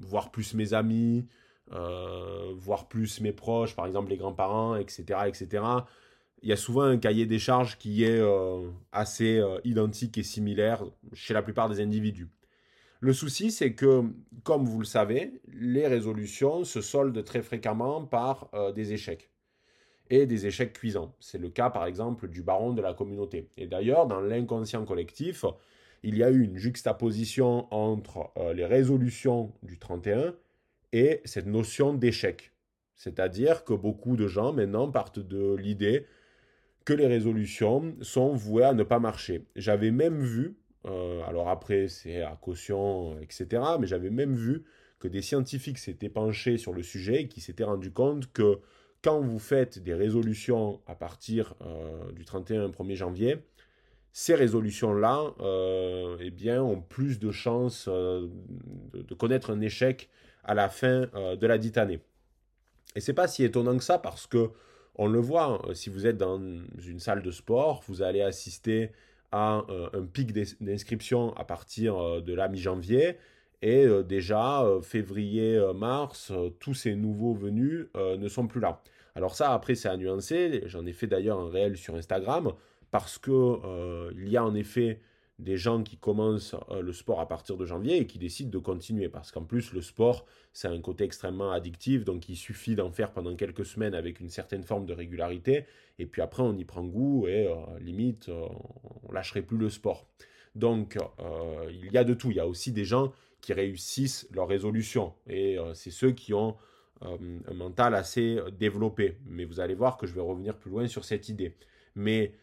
voir 0.00 0.32
plus 0.32 0.54
mes 0.54 0.74
amis, 0.74 1.28
voir 1.70 2.88
plus 2.88 3.20
mes 3.20 3.32
proches, 3.32 3.74
par 3.74 3.86
exemple 3.86 4.10
les 4.10 4.16
grands-parents, 4.16 4.76
etc., 4.76 5.20
etc. 5.26 5.64
Il 6.42 6.48
y 6.48 6.52
a 6.52 6.56
souvent 6.56 6.82
un 6.82 6.98
cahier 6.98 7.26
des 7.26 7.38
charges 7.38 7.78
qui 7.78 8.04
est 8.04 8.22
assez 8.92 9.42
identique 9.64 10.18
et 10.18 10.22
similaire 10.22 10.84
chez 11.12 11.34
la 11.34 11.42
plupart 11.42 11.68
des 11.68 11.80
individus. 11.80 12.28
Le 13.00 13.12
souci, 13.12 13.50
c'est 13.50 13.74
que, 13.74 14.02
comme 14.44 14.64
vous 14.66 14.78
le 14.78 14.84
savez, 14.84 15.40
les 15.48 15.86
résolutions 15.86 16.64
se 16.64 16.80
soldent 16.80 17.24
très 17.24 17.42
fréquemment 17.42 18.04
par 18.04 18.50
des 18.74 18.92
échecs 18.92 19.30
et 20.10 20.26
des 20.26 20.46
échecs 20.46 20.72
cuisants. 20.72 21.14
C'est 21.20 21.38
le 21.38 21.48
cas 21.48 21.70
par 21.70 21.86
exemple 21.86 22.28
du 22.28 22.42
baron 22.42 22.72
de 22.72 22.82
la 22.82 22.94
communauté. 22.94 23.48
Et 23.56 23.66
d'ailleurs, 23.66 24.06
dans 24.06 24.20
l'inconscient 24.20 24.84
collectif, 24.84 25.44
il 26.02 26.16
y 26.16 26.22
a 26.22 26.30
eu 26.30 26.42
une 26.42 26.56
juxtaposition 26.56 27.72
entre 27.72 28.30
euh, 28.36 28.52
les 28.52 28.66
résolutions 28.66 29.52
du 29.62 29.78
31 29.78 30.34
et 30.94 31.20
cette 31.24 31.46
notion 31.46 31.92
d'échec. 31.92 32.52
C'est-à-dire 32.94 33.64
que 33.64 33.74
beaucoup 33.74 34.16
de 34.16 34.28
gens 34.28 34.52
maintenant 34.52 34.88
partent 34.88 35.18
de 35.18 35.56
l'idée 35.56 36.06
que 36.84 36.92
les 36.92 37.08
résolutions 37.08 37.96
sont 38.00 38.32
vouées 38.34 38.62
à 38.62 38.74
ne 38.74 38.84
pas 38.84 39.00
marcher. 39.00 39.44
J'avais 39.56 39.90
même 39.90 40.22
vu, 40.22 40.56
euh, 40.86 41.20
alors 41.26 41.48
après 41.48 41.88
c'est 41.88 42.22
à 42.22 42.38
caution, 42.40 43.18
etc., 43.20 43.60
mais 43.80 43.88
j'avais 43.88 44.10
même 44.10 44.36
vu 44.36 44.62
que 45.00 45.08
des 45.08 45.20
scientifiques 45.20 45.78
s'étaient 45.78 46.08
penchés 46.08 46.58
sur 46.58 46.72
le 46.72 46.84
sujet 46.84 47.22
et 47.22 47.28
qui 47.28 47.40
s'étaient 47.40 47.64
rendus 47.64 47.90
compte 47.90 48.32
que 48.32 48.60
quand 49.02 49.20
vous 49.20 49.40
faites 49.40 49.80
des 49.82 49.94
résolutions 49.94 50.80
à 50.86 50.94
partir 50.94 51.54
euh, 51.62 52.12
du 52.12 52.24
31 52.24 52.68
1er 52.68 52.94
janvier, 52.94 53.38
ces 54.12 54.36
résolutions-là 54.36 55.34
euh, 55.40 56.16
eh 56.20 56.30
bien, 56.30 56.62
ont 56.62 56.80
plus 56.80 57.18
de 57.18 57.32
chances 57.32 57.88
de, 57.88 58.30
de, 58.92 59.14
connaître 59.14 59.50
un 59.50 59.60
échec 59.60 60.08
à 60.44 60.54
la 60.54 60.68
fin 60.68 61.08
de 61.14 61.46
la 61.46 61.58
dite 61.58 61.78
année. 61.78 62.00
Et 62.96 63.00
c'est 63.00 63.14
pas 63.14 63.28
si 63.28 63.44
étonnant 63.44 63.76
que 63.76 63.84
ça 63.84 63.98
parce 63.98 64.26
que 64.26 64.50
on 64.96 65.08
le 65.08 65.18
voit, 65.18 65.60
hein, 65.66 65.74
si 65.74 65.90
vous 65.90 66.06
êtes 66.06 66.16
dans 66.16 66.38
une 66.38 67.00
salle 67.00 67.22
de 67.22 67.30
sport, 67.30 67.82
vous 67.88 68.02
allez 68.02 68.22
assister 68.22 68.92
à 69.32 69.64
euh, 69.68 69.88
un 69.92 70.04
pic 70.04 70.32
d'inscription 70.60 71.34
à 71.36 71.44
partir 71.44 71.98
euh, 71.98 72.20
de 72.20 72.32
la 72.32 72.48
mi-janvier. 72.48 73.16
Et 73.62 73.84
euh, 73.84 74.04
déjà, 74.04 74.64
février, 74.82 75.60
mars, 75.74 76.32
tous 76.60 76.74
ces 76.74 76.94
nouveaux 76.94 77.34
venus 77.34 77.86
ne 77.94 78.28
sont 78.28 78.46
plus 78.46 78.60
là. 78.60 78.82
Alors 79.16 79.34
ça, 79.34 79.52
après, 79.52 79.74
c'est 79.74 79.88
à 79.88 79.96
nuancer. 79.96 80.62
J'en 80.66 80.86
ai 80.86 80.92
fait 80.92 81.06
d'ailleurs 81.06 81.40
un 81.40 81.50
réel 81.50 81.76
sur 81.76 81.96
Instagram 81.96 82.52
parce 82.90 83.18
que 83.18 84.12
il 84.16 84.28
y 84.28 84.36
a 84.36 84.44
en 84.44 84.54
effet 84.54 85.00
des 85.38 85.56
gens 85.56 85.82
qui 85.82 85.96
commencent 85.96 86.54
euh, 86.70 86.80
le 86.80 86.92
sport 86.92 87.20
à 87.20 87.26
partir 87.26 87.56
de 87.56 87.66
janvier 87.66 87.98
et 87.98 88.06
qui 88.06 88.18
décident 88.18 88.50
de 88.50 88.58
continuer. 88.58 89.08
Parce 89.08 89.32
qu'en 89.32 89.42
plus, 89.42 89.72
le 89.72 89.82
sport, 89.82 90.26
c'est 90.52 90.68
un 90.68 90.80
côté 90.80 91.04
extrêmement 91.04 91.50
addictif, 91.50 92.04
donc 92.04 92.28
il 92.28 92.36
suffit 92.36 92.76
d'en 92.76 92.90
faire 92.90 93.12
pendant 93.12 93.34
quelques 93.34 93.66
semaines 93.66 93.94
avec 93.94 94.20
une 94.20 94.28
certaine 94.28 94.62
forme 94.62 94.86
de 94.86 94.92
régularité, 94.92 95.66
et 95.98 96.06
puis 96.06 96.22
après, 96.22 96.42
on 96.42 96.56
y 96.56 96.64
prend 96.64 96.84
goût 96.84 97.26
et 97.26 97.46
euh, 97.46 97.54
limite, 97.80 98.28
euh, 98.28 98.46
on 99.08 99.12
lâcherait 99.12 99.42
plus 99.42 99.58
le 99.58 99.70
sport. 99.70 100.06
Donc, 100.54 100.96
il 101.68 101.90
y 101.90 101.98
a 101.98 102.04
de 102.04 102.14
tout. 102.14 102.30
Il 102.30 102.36
y 102.36 102.40
a 102.40 102.46
aussi 102.46 102.70
des 102.70 102.84
gens 102.84 103.12
qui 103.40 103.52
réussissent 103.52 104.28
leur 104.30 104.46
résolution, 104.46 105.12
et 105.26 105.58
c'est 105.74 105.90
ceux 105.90 106.12
qui 106.12 106.32
ont 106.32 106.56
un 107.00 107.54
mental 107.54 107.96
assez 107.96 108.38
développé. 108.56 109.16
Mais 109.26 109.44
vous 109.46 109.58
allez 109.58 109.74
voir 109.74 109.96
que 109.96 110.06
je 110.06 110.14
vais 110.14 110.20
revenir 110.20 110.56
plus 110.56 110.70
loin 110.70 110.86
sur 110.86 111.04
cette 111.04 111.28
idée. 111.28 111.56
Mais 111.96 112.34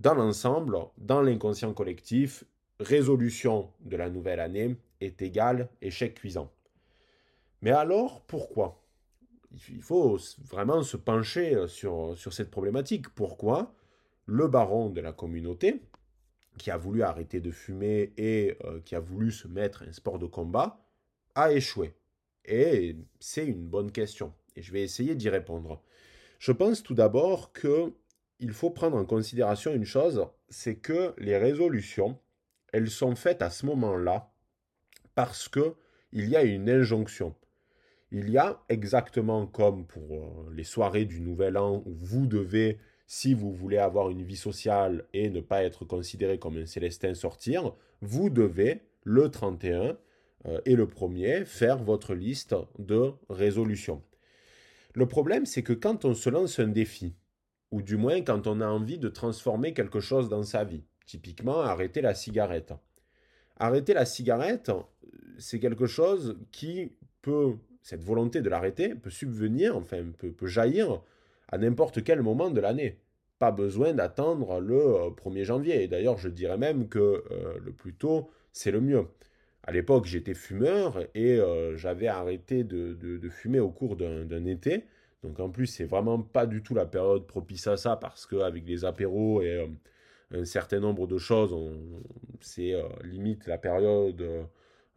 dans 0.00 0.14
l'ensemble, 0.14 0.78
dans 0.96 1.22
l'inconscient 1.22 1.72
collectif, 1.74 2.44
résolution 2.80 3.70
de 3.80 3.96
la 3.96 4.10
nouvelle 4.10 4.40
année 4.40 4.76
est 5.00 5.20
égale 5.22 5.68
échec 5.82 6.14
cuisant. 6.14 6.52
Mais 7.62 7.72
alors, 7.72 8.22
pourquoi? 8.22 8.84
Il 9.70 9.82
faut 9.82 10.18
vraiment 10.44 10.82
se 10.82 10.96
pencher 10.96 11.54
euh, 11.54 11.66
sur, 11.66 12.16
sur 12.16 12.32
cette 12.32 12.50
problématique. 12.50 13.08
Pourquoi 13.08 13.74
le 14.26 14.46
baron 14.46 14.90
de 14.90 15.00
la 15.00 15.12
communauté, 15.12 15.82
qui 16.58 16.70
a 16.70 16.76
voulu 16.76 17.02
arrêter 17.02 17.40
de 17.40 17.50
fumer 17.50 18.12
et 18.16 18.56
euh, 18.64 18.80
qui 18.84 18.94
a 18.94 19.00
voulu 19.00 19.32
se 19.32 19.48
mettre 19.48 19.82
un 19.82 19.92
sport 19.92 20.18
de 20.18 20.26
combat, 20.26 20.84
a 21.34 21.52
échoué? 21.52 21.94
Et 22.44 22.96
c'est 23.18 23.46
une 23.46 23.66
bonne 23.66 23.90
question. 23.90 24.32
Et 24.54 24.62
je 24.62 24.72
vais 24.72 24.82
essayer 24.82 25.14
d'y 25.14 25.28
répondre. 25.28 25.82
Je 26.38 26.52
pense 26.52 26.82
tout 26.82 26.94
d'abord 26.94 27.52
que 27.52 27.92
il 28.40 28.52
faut 28.52 28.70
prendre 28.70 28.96
en 28.96 29.04
considération 29.04 29.72
une 29.74 29.84
chose, 29.84 30.26
c'est 30.48 30.76
que 30.76 31.14
les 31.18 31.36
résolutions, 31.36 32.18
elles 32.72 32.90
sont 32.90 33.16
faites 33.16 33.42
à 33.42 33.50
ce 33.50 33.66
moment-là 33.66 34.32
parce 35.14 35.48
que 35.48 35.74
il 36.12 36.28
y 36.28 36.36
a 36.36 36.42
une 36.42 36.70
injonction. 36.70 37.34
Il 38.10 38.30
y 38.30 38.38
a 38.38 38.62
exactement 38.68 39.46
comme 39.46 39.86
pour 39.86 40.14
euh, 40.14 40.52
les 40.54 40.64
soirées 40.64 41.04
du 41.04 41.20
Nouvel 41.20 41.58
An 41.58 41.82
où 41.84 41.94
vous 42.00 42.26
devez, 42.26 42.78
si 43.06 43.34
vous 43.34 43.52
voulez 43.52 43.76
avoir 43.76 44.08
une 44.08 44.22
vie 44.22 44.36
sociale 44.36 45.04
et 45.12 45.28
ne 45.28 45.40
pas 45.40 45.64
être 45.64 45.84
considéré 45.84 46.38
comme 46.38 46.56
un 46.56 46.64
célestin 46.64 47.12
sortir, 47.12 47.74
vous 48.00 48.30
devez 48.30 48.80
le 49.02 49.30
31 49.30 49.98
euh, 50.46 50.60
et 50.64 50.76
le 50.76 50.86
1er 50.86 51.44
faire 51.44 51.82
votre 51.82 52.14
liste 52.14 52.54
de 52.78 53.12
résolutions. 53.28 54.02
Le 54.94 55.06
problème, 55.06 55.44
c'est 55.44 55.62
que 55.62 55.74
quand 55.74 56.06
on 56.06 56.14
se 56.14 56.30
lance 56.30 56.58
un 56.58 56.68
défi, 56.68 57.14
ou 57.70 57.82
du 57.82 57.96
moins 57.96 58.22
quand 58.22 58.46
on 58.46 58.60
a 58.60 58.66
envie 58.66 58.98
de 58.98 59.08
transformer 59.08 59.74
quelque 59.74 60.00
chose 60.00 60.28
dans 60.28 60.42
sa 60.42 60.64
vie. 60.64 60.84
Typiquement, 61.06 61.60
arrêter 61.60 62.00
la 62.00 62.14
cigarette. 62.14 62.72
Arrêter 63.58 63.94
la 63.94 64.04
cigarette, 64.04 64.70
c'est 65.38 65.58
quelque 65.58 65.86
chose 65.86 66.38
qui 66.52 66.92
peut, 67.22 67.54
cette 67.82 68.04
volonté 68.04 68.40
de 68.42 68.48
l'arrêter, 68.48 68.94
peut 68.94 69.10
subvenir, 69.10 69.76
enfin 69.76 70.04
peut, 70.16 70.46
jaillir 70.46 71.02
à 71.48 71.58
n'importe 71.58 72.04
quel 72.04 72.22
moment 72.22 72.50
de 72.50 72.60
l'année. 72.60 72.98
Pas 73.38 73.50
besoin 73.50 73.94
d'attendre 73.94 74.60
le 74.60 74.76
1er 75.14 75.40
euh, 75.40 75.44
janvier. 75.44 75.82
Et 75.82 75.88
d'ailleurs, 75.88 76.18
je 76.18 76.28
dirais 76.28 76.58
même 76.58 76.88
que 76.88 76.98
euh, 76.98 77.58
le 77.64 77.72
plus 77.72 77.94
tôt, 77.94 78.30
c'est 78.52 78.70
le 78.70 78.80
mieux. 78.80 79.06
À 79.62 79.72
l'époque, 79.72 80.06
j'étais 80.06 80.34
fumeur 80.34 81.00
et 81.14 81.38
euh, 81.38 81.76
j'avais 81.76 82.08
arrêté 82.08 82.64
de, 82.64 83.28
fumer 83.28 83.60
au 83.60 83.70
cours 83.70 83.96
d'un 83.96 84.44
été. 84.46 84.84
Donc 85.22 85.40
en 85.40 85.50
plus, 85.50 85.66
c'est 85.66 85.84
vraiment 85.84 86.20
pas 86.20 86.46
du 86.46 86.62
tout 86.62 86.74
la 86.74 86.86
période 86.86 87.26
propice 87.26 87.66
à 87.66 87.76
ça 87.76 87.96
parce 87.96 88.26
qu'avec 88.26 88.66
les 88.66 88.84
apéros 88.84 89.42
et 89.42 89.56
euh, 89.56 90.40
un 90.40 90.44
certain 90.44 90.78
nombre 90.78 91.06
de 91.06 91.18
choses, 91.18 91.54
c'est 92.40 92.74
euh, 92.74 92.84
limite 93.02 93.46
la 93.46 93.58
période 93.58 94.22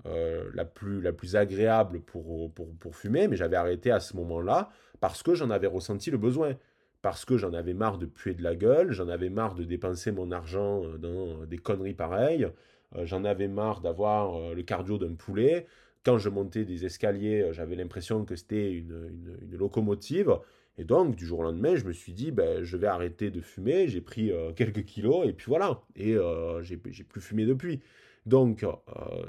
euh, 0.05 0.49
la, 0.53 0.65
plus, 0.65 1.01
la 1.01 1.13
plus 1.13 1.35
agréable 1.35 2.01
pour, 2.01 2.51
pour, 2.53 2.67
pour 2.75 2.95
fumer. 2.95 3.27
Mais 3.27 3.35
j'avais 3.35 3.55
arrêté 3.55 3.91
à 3.91 3.99
ce 3.99 4.15
moment-là 4.17 4.69
parce 4.99 5.23
que 5.23 5.33
j'en 5.33 5.49
avais 5.49 5.67
ressenti 5.67 6.11
le 6.11 6.17
besoin. 6.17 6.55
Parce 7.01 7.25
que 7.25 7.35
j'en 7.35 7.53
avais 7.53 7.73
marre 7.73 7.97
de 7.97 8.05
puer 8.05 8.35
de 8.35 8.43
la 8.43 8.55
gueule, 8.55 8.91
j'en 8.91 9.09
avais 9.09 9.29
marre 9.31 9.55
de 9.55 9.63
dépenser 9.63 10.11
mon 10.11 10.31
argent 10.31 10.83
dans 10.99 11.45
des 11.45 11.57
conneries 11.57 11.95
pareilles, 11.95 12.47
j'en 12.95 13.23
avais 13.25 13.47
marre 13.47 13.81
d'avoir 13.81 14.53
le 14.53 14.61
cardio 14.61 14.99
d'un 14.99 15.15
poulet, 15.15 15.65
quand 16.03 16.17
je 16.17 16.29
montais 16.29 16.65
des 16.65 16.85
escaliers, 16.85 17.41
euh, 17.41 17.53
j'avais 17.53 17.75
l'impression 17.75 18.25
que 18.25 18.35
c'était 18.35 18.71
une, 18.71 19.37
locomotive. 19.51 20.37
Et 20.77 20.83
donc, 20.83 21.15
du 21.15 21.25
jour 21.25 21.39
au 21.39 21.43
lendemain, 21.43 21.75
je 21.75 21.85
me 21.85 21.93
suis 21.93 22.13
dit, 22.13 22.31
ben, 22.31 22.63
je 22.63 22.77
vais 22.77 22.87
arrêter 22.87 23.29
de 23.29 23.41
fumer. 23.41 23.87
J'ai 23.87 24.01
pris 24.01 24.31
euh, 24.31 24.51
quelques 24.55 24.85
kilos 24.85 25.27
et 25.27 25.33
puis 25.33 25.45
voilà. 25.47 25.83
Et 25.95 26.15
euh, 26.15 26.61
j'ai 26.63 26.77
plus 26.77 27.21
fumé 27.21 27.45
depuis. 27.45 27.81
Donc, 28.27 28.63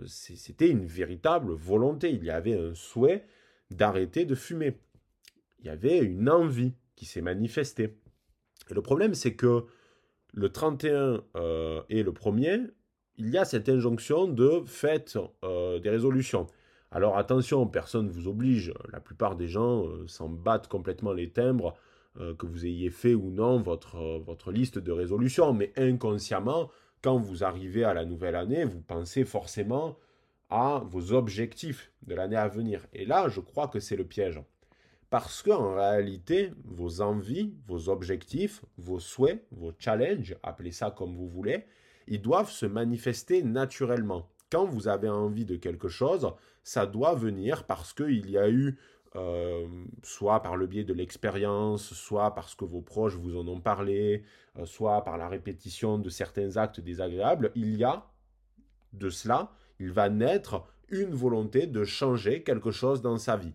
c'était 0.04 0.68
une 0.68 0.84
véritable 0.84 1.52
volonté. 1.52 2.10
Il 2.10 2.22
y 2.24 2.30
avait 2.30 2.52
un 2.52 2.74
souhait 2.74 3.24
d'arrêter 3.70 4.26
de 4.26 4.34
fumer. 4.34 4.76
Il 5.60 5.66
y 5.66 5.70
avait 5.70 5.98
une 5.98 6.28
envie 6.28 6.74
qui 6.94 7.06
s'est 7.06 7.22
manifestée. 7.22 7.96
Et 8.70 8.74
le 8.74 8.82
problème, 8.82 9.14
c'est 9.14 9.34
que 9.34 9.64
le 10.34 10.50
31 10.50 11.24
et 11.88 12.02
le 12.02 12.12
1er, 12.12 12.68
il 13.16 13.30
y 13.30 13.38
a 13.38 13.46
cette 13.46 13.70
injonction 13.70 14.28
de 14.28 14.62
faites 14.66 15.16
des 15.42 15.88
résolutions. 15.88 16.46
Alors 16.94 17.16
attention, 17.16 17.66
personne 17.66 18.06
ne 18.08 18.12
vous 18.12 18.28
oblige. 18.28 18.74
La 18.92 19.00
plupart 19.00 19.34
des 19.34 19.48
gens 19.48 19.86
euh, 19.86 20.06
s'en 20.06 20.28
battent 20.28 20.68
complètement 20.68 21.14
les 21.14 21.30
timbres, 21.30 21.74
euh, 22.20 22.34
que 22.34 22.44
vous 22.44 22.66
ayez 22.66 22.90
fait 22.90 23.14
ou 23.14 23.30
non 23.30 23.62
votre, 23.62 23.96
euh, 23.96 24.18
votre 24.18 24.52
liste 24.52 24.78
de 24.78 24.92
résolutions. 24.92 25.54
Mais 25.54 25.72
inconsciemment, 25.78 26.70
quand 27.00 27.16
vous 27.16 27.44
arrivez 27.44 27.84
à 27.84 27.94
la 27.94 28.04
nouvelle 28.04 28.36
année, 28.36 28.66
vous 28.66 28.82
pensez 28.82 29.24
forcément 29.24 29.96
à 30.50 30.82
vos 30.84 31.14
objectifs 31.14 31.90
de 32.02 32.14
l'année 32.14 32.36
à 32.36 32.48
venir. 32.48 32.86
Et 32.92 33.06
là, 33.06 33.30
je 33.30 33.40
crois 33.40 33.68
que 33.68 33.80
c'est 33.80 33.96
le 33.96 34.04
piège. 34.04 34.42
Parce 35.08 35.42
qu'en 35.42 35.74
réalité, 35.74 36.50
vos 36.66 37.00
envies, 37.00 37.54
vos 37.66 37.88
objectifs, 37.88 38.62
vos 38.76 39.00
souhaits, 39.00 39.46
vos 39.50 39.72
challenges, 39.78 40.36
appelez 40.42 40.72
ça 40.72 40.90
comme 40.90 41.16
vous 41.16 41.28
voulez, 41.28 41.64
ils 42.06 42.20
doivent 42.20 42.50
se 42.50 42.66
manifester 42.66 43.42
naturellement 43.42 44.28
quand 44.52 44.66
vous 44.66 44.86
avez 44.86 45.08
envie 45.08 45.46
de 45.46 45.56
quelque 45.56 45.88
chose, 45.88 46.30
ça 46.62 46.84
doit 46.84 47.14
venir 47.14 47.64
parce 47.64 47.94
qu'il 47.94 48.30
y 48.30 48.36
a 48.36 48.50
eu, 48.50 48.78
euh, 49.16 49.66
soit 50.02 50.42
par 50.42 50.56
le 50.56 50.66
biais 50.66 50.84
de 50.84 50.92
l'expérience, 50.92 51.94
soit 51.94 52.34
parce 52.34 52.54
que 52.54 52.66
vos 52.66 52.82
proches 52.82 53.16
vous 53.16 53.38
en 53.38 53.48
ont 53.48 53.60
parlé, 53.60 54.24
euh, 54.58 54.66
soit 54.66 55.04
par 55.04 55.16
la 55.16 55.28
répétition 55.28 55.98
de 55.98 56.10
certains 56.10 56.58
actes 56.58 56.80
désagréables, 56.80 57.50
il 57.54 57.76
y 57.76 57.82
a 57.82 58.04
de 58.92 59.08
cela, 59.08 59.52
il 59.80 59.90
va 59.90 60.10
naître 60.10 60.66
une 60.90 61.14
volonté 61.14 61.66
de 61.66 61.82
changer 61.82 62.42
quelque 62.42 62.70
chose 62.70 63.00
dans 63.00 63.16
sa 63.16 63.38
vie. 63.38 63.54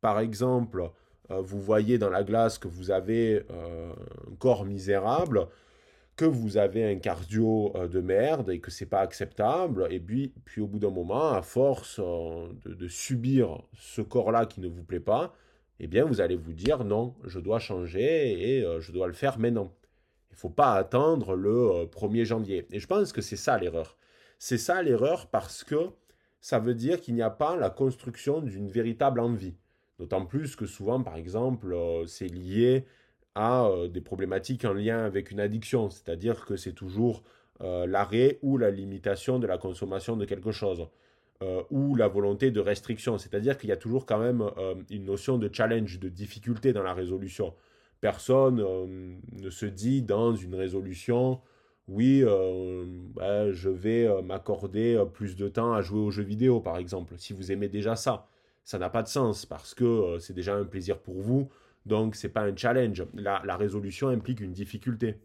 Par 0.00 0.20
exemple, 0.20 0.92
euh, 1.32 1.40
vous 1.40 1.60
voyez 1.60 1.98
dans 1.98 2.10
la 2.10 2.22
glace 2.22 2.56
que 2.58 2.68
vous 2.68 2.92
avez 2.92 3.44
un 3.50 4.36
corps 4.38 4.64
misérable, 4.64 5.48
que 6.16 6.24
vous 6.24 6.56
avez 6.56 6.84
un 6.84 6.98
cardio 6.98 7.72
euh, 7.74 7.88
de 7.88 8.00
merde 8.00 8.50
et 8.50 8.60
que 8.60 8.70
c'est 8.70 8.86
pas 8.86 9.00
acceptable. 9.00 9.88
Et 9.90 10.00
puis, 10.00 10.32
puis 10.44 10.60
au 10.60 10.66
bout 10.66 10.78
d'un 10.78 10.90
moment, 10.90 11.32
à 11.32 11.42
force 11.42 12.00
euh, 12.02 12.48
de, 12.64 12.88
subir 12.88 13.62
ce 13.78 14.00
corps-là 14.00 14.46
qui 14.46 14.60
ne 14.60 14.68
vous 14.68 14.84
plaît 14.84 15.00
pas, 15.00 15.34
eh 15.80 15.86
bien, 15.88 16.04
vous 16.04 16.20
allez 16.20 16.36
vous 16.36 16.52
dire 16.52 16.84
non, 16.84 17.14
je 17.24 17.40
dois 17.40 17.58
changer 17.58 18.58
et 18.58 18.64
euh, 18.64 18.80
je 18.80 18.92
dois 18.92 19.08
le 19.08 19.12
faire 19.12 19.38
maintenant. 19.38 19.72
Il 20.30 20.36
faut 20.36 20.50
pas 20.50 20.74
attendre 20.74 21.34
le 21.36 21.86
1er 21.86 22.24
janvier. 22.24 22.66
Et 22.70 22.78
je 22.78 22.86
pense 22.86 23.12
que 23.12 23.20
c'est 23.20 23.36
ça 23.36 23.58
l'erreur. 23.58 23.96
C'est 24.38 24.58
ça 24.58 24.82
l'erreur 24.82 25.28
parce 25.28 25.64
que 25.64 25.90
ça 26.40 26.58
veut 26.58 26.74
dire 26.74 27.00
qu'il 27.00 27.14
n'y 27.14 27.22
a 27.22 27.30
pas 27.30 27.56
la 27.56 27.70
construction 27.70 28.40
d'une 28.40 28.68
véritable 28.68 29.20
envie. 29.20 29.54
D'autant 29.98 30.26
plus 30.26 30.56
que 30.56 30.66
souvent, 30.66 31.02
par 31.02 31.16
exemple, 31.16 31.74
c'est 32.06 32.26
lié 32.26 32.84
à 33.34 33.70
des 33.90 34.00
problématiques 34.00 34.64
en 34.64 34.72
lien 34.72 35.04
avec 35.04 35.30
une 35.30 35.40
addiction, 35.40 35.90
c'est-à-dire 35.90 36.44
que 36.44 36.56
c'est 36.56 36.72
toujours 36.72 37.22
l'arrêt 37.60 38.38
ou 38.42 38.58
la 38.58 38.70
limitation 38.70 39.38
de 39.38 39.46
la 39.46 39.58
consommation 39.58 40.16
de 40.16 40.24
quelque 40.24 40.52
chose. 40.52 40.86
ou 41.70 41.96
la 41.96 42.06
volonté 42.06 42.50
de 42.52 42.60
restriction, 42.60 43.18
c'est-à-dire 43.18 43.58
qu'il 43.58 43.70
y 43.70 43.72
a 43.72 43.76
toujours 43.76 44.06
quand 44.06 44.18
même 44.18 44.44
une 44.88 45.04
notion 45.04 45.36
de 45.36 45.50
challenge, 45.52 45.98
de 45.98 46.08
difficulté 46.08 46.72
dans 46.72 46.84
la 46.84 46.94
résolution. 46.94 47.54
Personne 48.00 48.64
ne 49.32 49.50
se 49.50 49.66
dit 49.66 50.02
dans 50.02 50.36
une 50.36 50.54
résolution, 50.54 51.40
oui, 51.88 52.22
euh, 52.24 52.84
bah, 53.14 53.52
je 53.52 53.68
vais 53.68 54.06
euh, 54.06 54.22
m'accorder 54.22 54.94
euh, 54.94 55.04
plus 55.04 55.36
de 55.36 55.48
temps 55.48 55.74
à 55.74 55.82
jouer 55.82 56.00
aux 56.00 56.10
jeux 56.10 56.22
vidéo, 56.22 56.60
par 56.60 56.78
exemple, 56.78 57.14
si 57.18 57.32
vous 57.34 57.52
aimez 57.52 57.68
déjà 57.68 57.94
ça. 57.94 58.26
Ça 58.64 58.78
n'a 58.78 58.88
pas 58.88 59.02
de 59.02 59.08
sens 59.08 59.44
parce 59.44 59.74
que 59.74 60.16
c'est 60.20 60.32
déjà 60.32 60.54
un 60.54 60.64
plaisir 60.64 60.98
pour 60.98 61.20
vous, 61.20 61.50
donc 61.86 62.16
c'est 62.16 62.28
pas 62.28 62.42
un 62.42 62.56
challenge. 62.56 63.04
La, 63.14 63.56
résolution 63.56 64.08
implique 64.08 64.40
une 64.40 64.52
difficulté. 64.52 65.20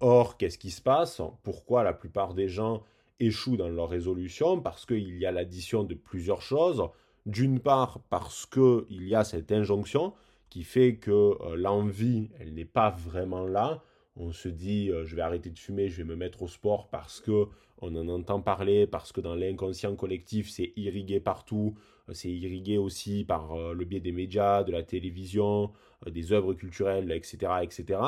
Or, 0.00 0.36
qu'est-ce 0.36 0.58
qui 0.58 0.70
se 0.70 0.82
passe? 0.82 1.20
Pourquoi 1.42 1.82
la 1.82 1.92
plupart 1.92 2.34
des 2.34 2.48
gens 2.48 2.82
échouent 3.18 3.56
dans 3.56 3.68
leur 3.68 3.88
résolution? 3.88 4.60
Parce 4.60 4.84
qu'il 4.86 5.16
y 5.18 5.26
a 5.26 5.32
l'addition 5.32 5.84
de 5.84 5.94
plusieurs 5.94 6.42
choses. 6.42 6.82
D'une 7.24 7.60
part, 7.60 8.00
parce 8.10 8.46
qu'il 8.46 9.02
y 9.08 9.14
a 9.14 9.24
cette 9.24 9.50
injonction 9.50 10.14
qui 10.50 10.62
fait 10.62 10.96
que 10.96 11.36
l'envie, 11.56 12.30
elle 12.38 12.54
n'est 12.54 12.64
pas 12.64 12.90
vraiment 12.90 13.46
là 13.46 13.82
on 14.16 14.32
se 14.32 14.48
dit 14.48 14.90
euh, 14.90 15.04
je 15.04 15.14
vais 15.14 15.22
arrêter 15.22 15.50
de 15.50 15.58
fumer, 15.58 15.88
je 15.88 15.98
vais 15.98 16.04
me 16.04 16.16
mettre 16.16 16.42
au 16.42 16.48
sport 16.48 16.88
parce 16.88 17.20
que 17.20 17.46
on 17.82 17.94
en 17.94 18.08
entend 18.08 18.40
parler, 18.40 18.86
parce 18.86 19.12
que 19.12 19.20
dans 19.20 19.34
l'inconscient 19.34 19.94
collectif 19.94 20.50
c'est 20.50 20.72
irrigué 20.76 21.20
partout, 21.20 21.74
euh, 22.08 22.14
c'est 22.14 22.30
irrigué 22.30 22.78
aussi 22.78 23.24
par 23.24 23.52
euh, 23.52 23.74
le 23.74 23.84
biais 23.84 24.00
des 24.00 24.12
médias, 24.12 24.64
de 24.64 24.72
la 24.72 24.82
télévision, 24.82 25.72
des 26.06 26.32
œuvres 26.32 26.54
culturelles, 26.54 27.12
etc., 27.12 27.52
etc. 27.62 28.00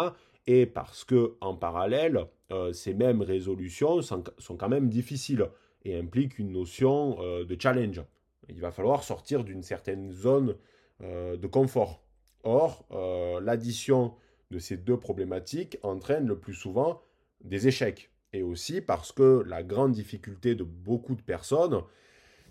Et 0.47 0.65
parce 0.65 1.05
que 1.05 1.35
en 1.43 1.55
parallèle, 1.55 2.25
ces 2.73 2.95
mêmes 2.95 3.21
résolutions 3.21 4.01
sont, 4.01 4.23
quand 4.57 4.69
même 4.71 4.89
difficiles 4.89 5.47
et 5.85 5.95
impliquent 5.99 6.39
une 6.39 6.53
notion 6.53 7.19
de 7.21 7.57
challenge. 7.61 8.03
Il 8.49 8.59
va 8.59 8.71
falloir 8.71 9.03
sortir 9.03 9.45
d'une 9.45 9.63
certaine 9.63 10.11
zone 10.11 10.57
de 11.01 11.47
confort. 11.47 12.03
Or, 12.45 12.87
l'addition 13.43 14.15
de 14.51 14.59
ces 14.59 14.77
deux 14.77 14.99
problématiques 14.99 15.79
entraîne 15.83 16.27
le 16.27 16.39
plus 16.39 16.55
souvent 16.55 17.03
des 17.43 17.69
échecs. 17.69 18.11
Et 18.33 18.43
aussi 18.43 18.81
parce 18.81 19.13
que 19.13 19.43
la 19.47 19.63
grande 19.63 19.93
difficulté 19.93 20.55
de 20.55 20.65
beaucoup 20.65 21.15
de 21.15 21.23
personnes, 21.23 21.83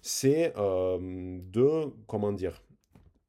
c'est 0.01 0.53
euh, 0.57 1.39
de, 1.51 1.91
comment 2.07 2.31
dire, 2.31 2.61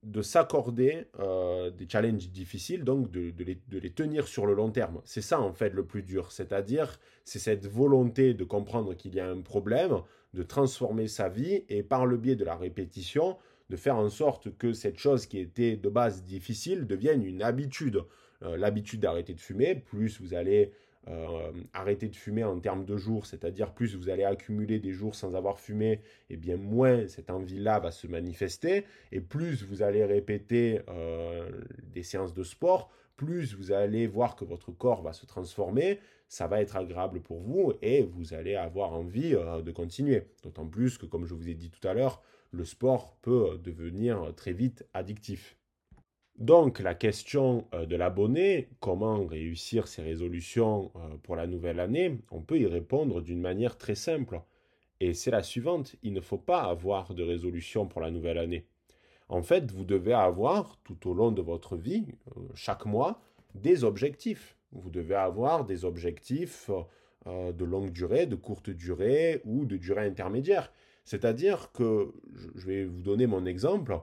de 0.02 0.22
s'accorder 0.22 1.06
euh, 1.18 1.70
des 1.70 1.88
challenges 1.88 2.30
difficiles, 2.30 2.84
donc 2.84 3.10
de, 3.10 3.32
les, 3.42 3.60
de, 3.68 3.78
les, 3.78 3.90
tenir 3.90 4.28
sur 4.28 4.46
le 4.46 4.54
long 4.54 4.70
terme. 4.70 5.00
C'est 5.04 5.20
ça 5.20 5.40
en 5.40 5.52
fait 5.52 5.70
le 5.70 5.84
plus 5.84 6.02
dur, 6.02 6.32
c'est-à-dire 6.32 6.98
c'est 7.24 7.38
cette 7.38 7.66
volonté 7.66 8.32
de 8.32 8.44
comprendre 8.44 8.94
qu'il 8.94 9.14
y 9.14 9.20
a 9.20 9.28
un 9.28 9.40
problème, 9.40 10.00
de 10.34 10.42
transformer 10.42 11.08
sa 11.08 11.28
vie 11.28 11.64
et 11.68 11.82
par 11.82 12.06
le 12.06 12.16
biais 12.16 12.36
de 12.36 12.44
la 12.44 12.56
répétition, 12.56 13.36
de 13.70 13.76
faire 13.76 13.96
en 13.96 14.08
sorte 14.08 14.56
que 14.56 14.72
cette 14.72 14.98
chose 14.98 15.26
qui 15.26 15.38
était 15.38 15.76
de 15.76 15.88
base 15.88 16.22
difficile 16.22 16.86
devienne 16.86 17.24
une 17.24 17.42
habitude. 17.42 18.02
Euh, 18.44 18.56
l'habitude 18.56 19.00
d'arrêter 19.00 19.34
de 19.34 19.40
fumer, 19.40 19.74
plus 19.74 20.20
vous 20.20 20.34
allez 20.34 20.72
euh, 21.08 21.50
arrêter 21.72 22.08
de 22.08 22.14
fumer 22.14 22.44
en 22.44 22.60
termes 22.60 22.84
de 22.84 22.96
jours, 22.96 23.26
c'est-à-dire 23.26 23.72
plus 23.72 23.96
vous 23.96 24.10
allez 24.10 24.24
accumuler 24.24 24.78
des 24.78 24.92
jours 24.92 25.14
sans 25.14 25.34
avoir 25.34 25.58
fumé, 25.58 25.92
et 25.92 26.00
eh 26.30 26.36
bien 26.36 26.56
moins 26.56 27.08
cette 27.08 27.30
envie-là 27.30 27.80
va 27.80 27.90
se 27.90 28.06
manifester, 28.06 28.84
et 29.10 29.20
plus 29.20 29.64
vous 29.64 29.82
allez 29.82 30.04
répéter 30.04 30.82
euh, 30.88 31.50
des 31.82 32.02
séances 32.02 32.34
de 32.34 32.44
sport, 32.44 32.90
plus 33.16 33.54
vous 33.56 33.72
allez 33.72 34.06
voir 34.06 34.36
que 34.36 34.44
votre 34.44 34.70
corps 34.70 35.02
va 35.02 35.12
se 35.12 35.26
transformer, 35.26 35.98
ça 36.28 36.46
va 36.46 36.60
être 36.60 36.76
agréable 36.76 37.20
pour 37.20 37.40
vous 37.40 37.72
et 37.82 38.02
vous 38.02 38.34
allez 38.34 38.54
avoir 38.54 38.92
envie 38.92 39.30
de 39.30 39.70
continuer. 39.72 40.24
D'autant 40.44 40.66
plus 40.68 40.98
que, 40.98 41.06
comme 41.06 41.24
je 41.24 41.34
vous 41.34 41.48
ai 41.48 41.54
dit 41.54 41.70
tout 41.70 41.88
à 41.88 41.94
l'heure, 41.94 42.22
le 42.52 42.64
sport 42.64 43.16
peut 43.22 43.58
devenir 43.58 44.32
très 44.36 44.52
vite 44.52 44.86
addictif. 44.94 45.57
Donc 46.38 46.78
la 46.78 46.94
question 46.94 47.66
euh, 47.74 47.84
de 47.84 47.96
l'abonné, 47.96 48.68
comment 48.78 49.26
réussir 49.26 49.88
ses 49.88 50.02
résolutions 50.02 50.92
euh, 50.94 51.16
pour 51.24 51.34
la 51.34 51.48
nouvelle 51.48 51.80
année, 51.80 52.20
on 52.30 52.42
peut 52.42 52.60
y 52.60 52.66
répondre 52.66 53.20
d'une 53.20 53.40
manière 53.40 53.76
très 53.76 53.96
simple. 53.96 54.40
Et 55.00 55.14
c'est 55.14 55.32
la 55.32 55.42
suivante, 55.42 55.96
il 56.04 56.12
ne 56.12 56.20
faut 56.20 56.38
pas 56.38 56.62
avoir 56.62 57.12
de 57.12 57.24
résolution 57.24 57.86
pour 57.86 58.00
la 58.00 58.12
nouvelle 58.12 58.38
année. 58.38 58.66
En 59.28 59.42
fait, 59.42 59.72
vous 59.72 59.84
devez 59.84 60.12
avoir 60.12 60.78
tout 60.84 61.10
au 61.10 61.12
long 61.14 61.32
de 61.32 61.42
votre 61.42 61.76
vie, 61.76 62.06
euh, 62.36 62.40
chaque 62.54 62.86
mois, 62.86 63.20
des 63.56 63.82
objectifs. 63.82 64.56
Vous 64.70 64.90
devez 64.90 65.16
avoir 65.16 65.64
des 65.64 65.84
objectifs 65.84 66.70
de 67.26 67.64
longue 67.64 67.90
durée, 67.90 68.26
de 68.26 68.36
courte 68.36 68.70
durée 68.70 69.40
ou 69.44 69.64
de 69.64 69.76
durée 69.76 70.06
intermédiaire. 70.06 70.72
C'est-à-dire 71.04 71.72
que, 71.72 72.12
je 72.54 72.66
vais 72.66 72.84
vous 72.84 73.00
donner 73.00 73.26
mon 73.26 73.46
exemple, 73.46 73.98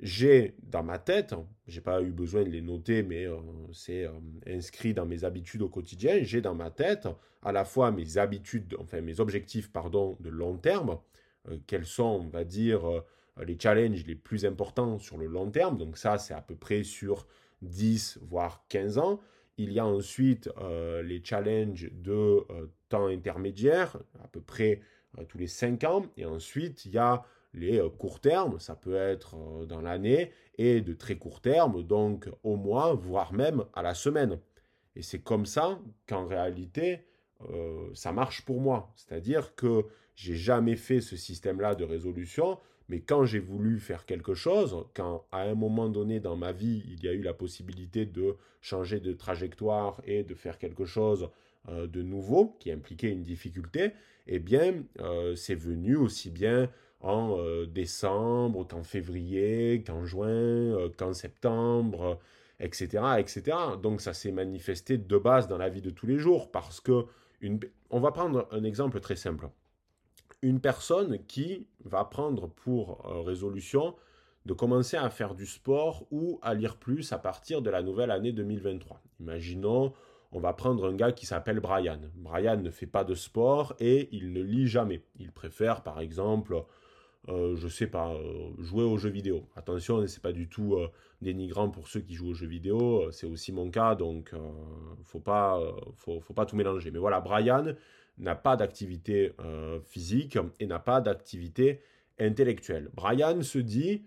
j'ai 0.00 0.54
dans 0.62 0.82
ma 0.82 0.98
tête, 0.98 1.34
j'ai 1.66 1.80
pas 1.80 2.02
eu 2.02 2.10
besoin 2.10 2.44
de 2.44 2.50
les 2.50 2.60
noter, 2.60 3.02
mais 3.02 3.26
euh, 3.26 3.36
c'est 3.72 4.04
euh, 4.04 4.12
inscrit 4.46 4.92
dans 4.92 5.06
mes 5.06 5.24
habitudes 5.24 5.62
au 5.62 5.68
quotidien. 5.68 6.18
J'ai 6.22 6.42
dans 6.42 6.54
ma 6.54 6.70
tête 6.70 7.08
à 7.42 7.52
la 7.52 7.64
fois 7.64 7.90
mes 7.92 8.18
habitudes, 8.18 8.76
enfin 8.78 9.00
mes 9.00 9.20
objectifs, 9.20 9.72
pardon, 9.72 10.16
de 10.20 10.28
long 10.28 10.58
terme, 10.58 10.98
euh, 11.48 11.56
quels 11.66 11.86
sont, 11.86 12.04
on 12.04 12.28
va 12.28 12.44
dire, 12.44 12.82
les 13.42 13.58
challenges 13.58 14.04
les 14.06 14.14
plus 14.14 14.44
importants 14.44 14.98
sur 14.98 15.16
le 15.16 15.26
long 15.26 15.50
terme. 15.50 15.78
Donc 15.78 15.96
ça, 15.96 16.18
c'est 16.18 16.34
à 16.34 16.42
peu 16.42 16.56
près 16.56 16.82
sur 16.82 17.26
10 17.62 18.18
voire 18.22 18.64
15 18.68 18.98
ans. 18.98 19.20
Il 19.58 19.72
y 19.72 19.78
a 19.78 19.86
ensuite 19.86 20.50
les 21.02 21.22
challenges 21.24 21.90
de 21.92 22.46
temps 22.88 23.06
intermédiaire, 23.06 23.98
à 24.22 24.28
peu 24.28 24.40
près 24.40 24.80
tous 25.28 25.38
les 25.38 25.46
5 25.46 25.84
ans. 25.84 26.06
Et 26.16 26.24
ensuite, 26.26 26.84
il 26.86 26.92
y 26.92 26.98
a 26.98 27.24
les 27.56 27.78
euh, 27.80 27.88
courts 27.88 28.20
termes, 28.20 28.60
ça 28.60 28.76
peut 28.76 28.94
être 28.94 29.34
euh, 29.36 29.64
dans 29.64 29.80
l'année, 29.80 30.30
et 30.58 30.80
de 30.80 30.92
très 30.92 31.16
court 31.16 31.40
terme, 31.40 31.82
donc 31.82 32.28
au 32.44 32.56
mois, 32.56 32.94
voire 32.94 33.32
même 33.32 33.64
à 33.74 33.82
la 33.82 33.94
semaine. 33.94 34.38
Et 34.94 35.02
c'est 35.02 35.18
comme 35.18 35.46
ça 35.46 35.78
qu'en 36.06 36.26
réalité, 36.26 37.00
euh, 37.50 37.88
ça 37.94 38.12
marche 38.12 38.42
pour 38.42 38.60
moi. 38.60 38.92
C'est-à-dire 38.96 39.54
que 39.54 39.84
j'ai 40.14 40.36
jamais 40.36 40.76
fait 40.76 41.00
ce 41.00 41.16
système-là 41.16 41.74
de 41.74 41.84
résolution, 41.84 42.58
mais 42.88 43.00
quand 43.00 43.24
j'ai 43.24 43.40
voulu 43.40 43.80
faire 43.80 44.06
quelque 44.06 44.34
chose, 44.34 44.86
quand 44.94 45.26
à 45.32 45.42
un 45.42 45.54
moment 45.54 45.88
donné 45.88 46.20
dans 46.20 46.36
ma 46.36 46.52
vie, 46.52 46.84
il 46.86 47.02
y 47.04 47.08
a 47.08 47.12
eu 47.12 47.20
la 47.20 47.34
possibilité 47.34 48.06
de 48.06 48.36
changer 48.62 49.00
de 49.00 49.12
trajectoire 49.12 50.00
et 50.06 50.22
de 50.22 50.34
faire 50.34 50.58
quelque 50.58 50.84
chose 50.84 51.28
de 51.68 52.00
nouveau 52.00 52.56
qui 52.60 52.70
impliquait 52.70 53.10
une 53.10 53.24
difficulté, 53.24 53.90
eh 54.28 54.38
bien, 54.38 54.84
c'est 55.34 55.56
venu 55.56 55.96
aussi 55.96 56.30
bien 56.30 56.70
en 57.06 57.38
euh, 57.38 57.66
décembre, 57.66 58.66
qu'en 58.66 58.82
février, 58.82 59.82
qu'en 59.86 60.04
juin, 60.04 60.28
euh, 60.28 60.88
qu'en 60.96 61.12
septembre, 61.12 62.18
etc., 62.60 63.02
etc. 63.18 63.56
Donc 63.82 64.00
ça 64.00 64.14
s'est 64.14 64.32
manifesté 64.32 64.98
de 64.98 65.18
base 65.18 65.48
dans 65.48 65.58
la 65.58 65.68
vie 65.68 65.82
de 65.82 65.90
tous 65.90 66.06
les 66.06 66.18
jours 66.18 66.50
parce 66.50 66.80
que 66.80 67.06
une... 67.40 67.60
on 67.90 68.00
va 68.00 68.12
prendre 68.12 68.48
un 68.50 68.64
exemple 68.64 69.00
très 69.00 69.16
simple. 69.16 69.48
Une 70.42 70.60
personne 70.60 71.24
qui 71.26 71.66
va 71.84 72.04
prendre 72.04 72.48
pour 72.48 73.06
euh, 73.06 73.20
résolution 73.22 73.94
de 74.44 74.52
commencer 74.52 74.96
à 74.96 75.10
faire 75.10 75.34
du 75.34 75.46
sport 75.46 76.06
ou 76.10 76.38
à 76.42 76.54
lire 76.54 76.76
plus 76.76 77.12
à 77.12 77.18
partir 77.18 77.62
de 77.62 77.70
la 77.70 77.82
nouvelle 77.82 78.10
année 78.10 78.32
2023. 78.32 79.00
Imaginons, 79.20 79.92
on 80.32 80.38
va 80.38 80.52
prendre 80.52 80.88
un 80.88 80.94
gars 80.94 81.12
qui 81.12 81.26
s'appelle 81.26 81.60
Brian. 81.60 82.00
Brian 82.14 82.56
ne 82.56 82.70
fait 82.70 82.86
pas 82.86 83.04
de 83.04 83.14
sport 83.14 83.74
et 83.80 84.08
il 84.12 84.32
ne 84.32 84.42
lit 84.42 84.68
jamais. 84.68 85.02
Il 85.18 85.32
préfère 85.32 85.82
par 85.82 86.00
exemple 86.00 86.62
euh, 87.28 87.56
je 87.56 87.66
sais 87.66 87.88
pas, 87.88 88.12
euh, 88.12 88.50
jouer 88.60 88.84
aux 88.84 88.98
jeux 88.98 89.10
vidéo. 89.10 89.48
Attention, 89.56 90.06
c'est 90.06 90.22
pas 90.22 90.32
du 90.32 90.48
tout 90.48 90.74
euh, 90.74 90.88
dénigrant 91.22 91.68
pour 91.70 91.88
ceux 91.88 92.00
qui 92.00 92.14
jouent 92.14 92.30
aux 92.30 92.34
jeux 92.34 92.46
vidéo, 92.46 93.10
c'est 93.10 93.26
aussi 93.26 93.50
mon 93.52 93.68
cas, 93.70 93.94
donc 93.96 94.32
faut 95.04 95.18
pas, 95.18 95.60
faut, 95.96 96.20
faut, 96.20 96.34
pas 96.34 96.44
tout 96.46 96.56
mélanger. 96.56 96.90
Mais 96.90 96.98
voilà, 96.98 97.20
Brian 97.20 97.64
n'a 98.18 98.34
pas 98.34 98.56
d'activité 98.56 99.32
physique 99.86 100.38
et 100.60 100.66
n'a 100.66 100.78
pas 100.78 101.00
d'activité 101.00 101.80
intellectuelle. 102.18 102.90
Brian 102.92 103.42
se 103.42 103.58
dit, 103.58 104.04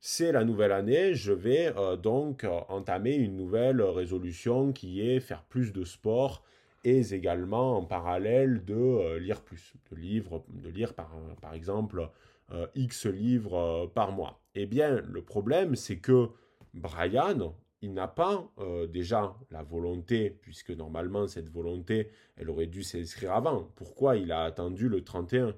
c'est 0.00 0.32
la 0.32 0.44
nouvelle 0.44 0.72
année, 0.72 1.14
je 1.14 1.32
vais 1.32 1.72
donc 2.02 2.46
entamer 2.68 3.14
une 3.14 3.36
nouvelle 3.36 3.80
résolution 3.80 4.72
qui 4.72 5.00
est 5.00 5.20
faire 5.20 5.42
plus 5.44 5.72
de 5.72 5.84
sport 5.84 6.44
et 6.84 7.14
également 7.14 7.78
en 7.78 7.84
parallèle 7.84 8.64
de 8.66 9.16
lire 9.16 9.40
plus, 9.40 9.72
de, 9.90 9.96
livres, 9.96 10.44
de 10.50 10.68
lire 10.68 10.92
par, 10.92 11.10
par 11.40 11.54
exemple 11.54 12.10
euh, 12.52 12.66
X 12.74 13.06
livres 13.06 13.54
euh, 13.54 13.86
par 13.86 14.12
mois. 14.12 14.42
Eh 14.54 14.66
bien, 14.66 15.00
le 15.00 15.22
problème, 15.22 15.76
c'est 15.76 15.98
que 15.98 16.28
Brian, 16.74 17.54
il 17.82 17.94
n'a 17.94 18.08
pas 18.08 18.50
euh, 18.58 18.86
déjà 18.86 19.36
la 19.50 19.62
volonté, 19.62 20.30
puisque 20.30 20.70
normalement 20.70 21.26
cette 21.26 21.48
volonté, 21.48 22.10
elle 22.36 22.50
aurait 22.50 22.66
dû 22.66 22.82
s'inscrire 22.82 23.32
avant. 23.32 23.70
Pourquoi 23.76 24.16
il 24.16 24.32
a 24.32 24.42
attendu 24.42 24.88
le 24.88 25.02
31 25.02 25.54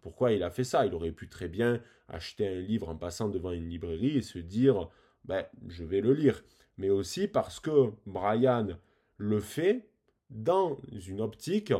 Pourquoi 0.00 0.32
il 0.32 0.42
a 0.42 0.50
fait 0.50 0.64
ça? 0.64 0.86
Il 0.86 0.94
aurait 0.94 1.12
pu 1.12 1.28
très 1.28 1.48
bien 1.48 1.80
acheter 2.08 2.46
un 2.46 2.60
livre 2.60 2.88
en 2.88 2.96
passant 2.96 3.28
devant 3.28 3.52
une 3.52 3.68
librairie 3.68 4.16
et 4.16 4.22
se 4.22 4.38
dire 4.38 4.88
ben, 5.24 5.44
je 5.68 5.84
vais 5.84 6.00
le 6.00 6.12
lire. 6.12 6.44
Mais 6.78 6.90
aussi 6.90 7.26
parce 7.26 7.58
que 7.58 7.92
Brian 8.06 8.68
le 9.16 9.40
fait 9.40 9.88
dans 10.30 10.76
une 11.06 11.20
optique 11.20 11.72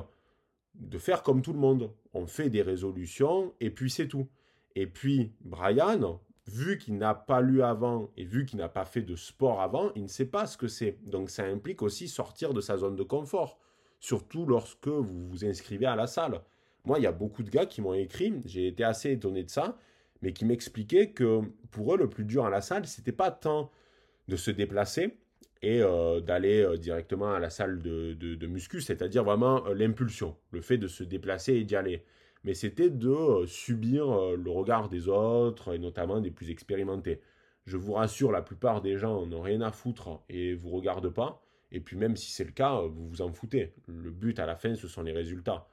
de 0.74 0.98
faire 0.98 1.22
comme 1.22 1.42
tout 1.42 1.52
le 1.52 1.58
monde. 1.58 1.90
On 2.12 2.26
fait 2.26 2.50
des 2.50 2.62
résolutions 2.62 3.54
et 3.60 3.70
puis 3.70 3.90
c'est 3.90 4.08
tout. 4.08 4.28
Et 4.76 4.86
puis 4.86 5.32
Brian, 5.40 6.20
vu 6.46 6.78
qu'il 6.78 6.98
n'a 6.98 7.14
pas 7.14 7.40
lu 7.40 7.62
avant 7.62 8.10
et 8.16 8.24
vu 8.24 8.44
qu'il 8.44 8.58
n'a 8.58 8.68
pas 8.68 8.84
fait 8.84 9.02
de 9.02 9.16
sport 9.16 9.60
avant, 9.60 9.90
il 9.96 10.04
ne 10.04 10.08
sait 10.08 10.26
pas 10.26 10.46
ce 10.46 10.56
que 10.56 10.68
c'est. 10.68 10.98
Donc 11.06 11.30
ça 11.30 11.44
implique 11.44 11.82
aussi 11.82 12.06
sortir 12.06 12.52
de 12.54 12.60
sa 12.60 12.76
zone 12.76 12.94
de 12.94 13.02
confort, 13.02 13.58
surtout 13.98 14.46
lorsque 14.46 14.86
vous 14.86 15.28
vous 15.28 15.44
inscrivez 15.44 15.86
à 15.86 15.96
la 15.96 16.06
salle. 16.06 16.42
Moi, 16.84 16.98
il 16.98 17.02
y 17.02 17.06
a 17.06 17.12
beaucoup 17.12 17.42
de 17.42 17.50
gars 17.50 17.66
qui 17.66 17.80
m'ont 17.80 17.94
écrit, 17.94 18.34
j'ai 18.44 18.68
été 18.68 18.84
assez 18.84 19.10
étonné 19.10 19.42
de 19.42 19.50
ça, 19.50 19.76
mais 20.22 20.32
qui 20.32 20.44
m'expliquaient 20.44 21.10
que 21.10 21.40
pour 21.70 21.94
eux, 21.94 21.98
le 21.98 22.08
plus 22.08 22.24
dur 22.24 22.44
à 22.44 22.50
la 22.50 22.60
salle, 22.60 22.86
c'était 22.86 23.12
pas 23.12 23.30
tant 23.30 23.72
de 24.28 24.36
se 24.36 24.50
déplacer 24.50 25.18
et 25.62 25.80
euh, 25.82 26.20
d'aller 26.20 26.62
euh, 26.62 26.76
directement 26.76 27.32
à 27.32 27.40
la 27.40 27.50
salle 27.50 27.80
de, 27.80 28.12
de, 28.12 28.46
muscu, 28.46 28.80
c'est-à-dire 28.80 29.24
vraiment 29.24 29.66
euh, 29.66 29.74
l'impulsion, 29.74 30.36
le 30.52 30.60
fait 30.60 30.78
de 30.78 30.86
se 30.86 31.02
déplacer 31.02 31.54
et 31.54 31.64
d'y 31.64 31.76
aller 31.76 32.04
mais 32.46 32.54
c'était 32.54 32.90
de 32.90 33.10
euh, 33.10 33.46
subir 33.46 34.08
euh, 34.08 34.36
le 34.36 34.50
regard 34.52 34.88
des 34.88 35.08
autres, 35.08 35.74
et 35.74 35.78
notamment 35.80 36.20
des 36.20 36.30
plus 36.30 36.48
expérimentés. 36.50 37.20
Je 37.66 37.76
vous 37.76 37.94
rassure, 37.94 38.30
la 38.30 38.40
plupart 38.40 38.80
des 38.80 38.96
gens 38.96 39.26
n'ont 39.26 39.42
rien 39.42 39.60
à 39.62 39.72
foutre 39.72 40.20
et 40.28 40.54
vous 40.54 40.70
regardent 40.70 41.12
pas. 41.12 41.42
Et 41.72 41.80
puis 41.80 41.96
même 41.96 42.14
si 42.16 42.30
c'est 42.30 42.44
le 42.44 42.52
cas, 42.52 42.82
vous 42.82 43.08
vous 43.08 43.20
en 43.20 43.32
foutez. 43.32 43.74
Le 43.88 44.12
but 44.12 44.38
à 44.38 44.46
la 44.46 44.54
fin, 44.54 44.76
ce 44.76 44.86
sont 44.86 45.02
les 45.02 45.10
résultats. 45.12 45.66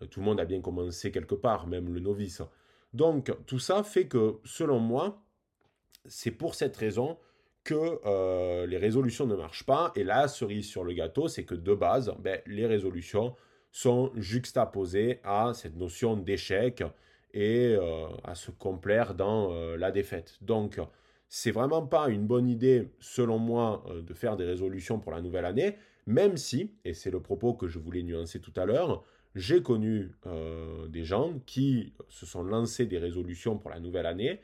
Euh, 0.00 0.06
tout 0.06 0.20
le 0.20 0.24
monde 0.24 0.40
a 0.40 0.46
bien 0.46 0.62
commencé 0.62 1.12
quelque 1.12 1.34
part, 1.34 1.66
même 1.66 1.92
le 1.92 2.00
novice. 2.00 2.40
Donc 2.94 3.30
tout 3.44 3.58
ça 3.58 3.82
fait 3.82 4.08
que, 4.08 4.38
selon 4.44 4.78
moi, 4.78 5.22
c'est 6.06 6.30
pour 6.30 6.54
cette 6.54 6.76
raison 6.76 7.18
que 7.64 8.66
les 8.66 8.76
résolutions 8.76 9.26
ne 9.26 9.34
marchent 9.34 9.64
pas. 9.64 9.90
Et 9.96 10.04
la 10.04 10.28
cerise 10.28 10.66
sur 10.66 10.84
le 10.84 10.92
gâteau, 10.92 11.28
c'est 11.28 11.44
que 11.44 11.54
de 11.54 11.74
base, 11.74 12.14
ben, 12.20 12.40
les 12.46 12.66
résolutions, 12.66 13.34
sont 13.74 14.12
juxtaposés 14.14 15.18
à 15.24 15.50
cette 15.52 15.74
notion 15.74 16.16
d'échec 16.16 16.84
et 17.32 17.74
euh, 17.74 18.06
à 18.22 18.36
se 18.36 18.52
complaire 18.52 19.16
dans 19.16 19.52
euh, 19.52 19.76
la 19.76 19.90
défaite. 19.90 20.38
Donc, 20.42 20.78
c'est 21.28 21.50
vraiment 21.50 21.84
pas 21.84 22.08
une 22.08 22.24
bonne 22.24 22.48
idée, 22.48 22.92
selon 23.00 23.38
moi, 23.38 23.84
euh, 23.88 24.00
de 24.00 24.14
faire 24.14 24.36
des 24.36 24.44
résolutions 24.44 25.00
pour 25.00 25.10
la 25.10 25.20
nouvelle 25.20 25.44
année, 25.44 25.74
même 26.06 26.36
si, 26.36 26.70
et 26.84 26.94
c'est 26.94 27.10
le 27.10 27.18
propos 27.18 27.54
que 27.54 27.66
je 27.66 27.80
voulais 27.80 28.04
nuancer 28.04 28.40
tout 28.40 28.52
à 28.54 28.64
l'heure, 28.64 29.02
j'ai 29.34 29.60
connu 29.60 30.12
des 30.90 31.02
gens 31.02 31.40
qui 31.44 31.92
se 32.08 32.24
sont 32.24 32.44
lancés 32.44 32.86
des 32.86 32.98
résolutions 32.98 33.58
pour 33.58 33.70
la 33.70 33.80
nouvelle 33.80 34.06
année 34.06 34.38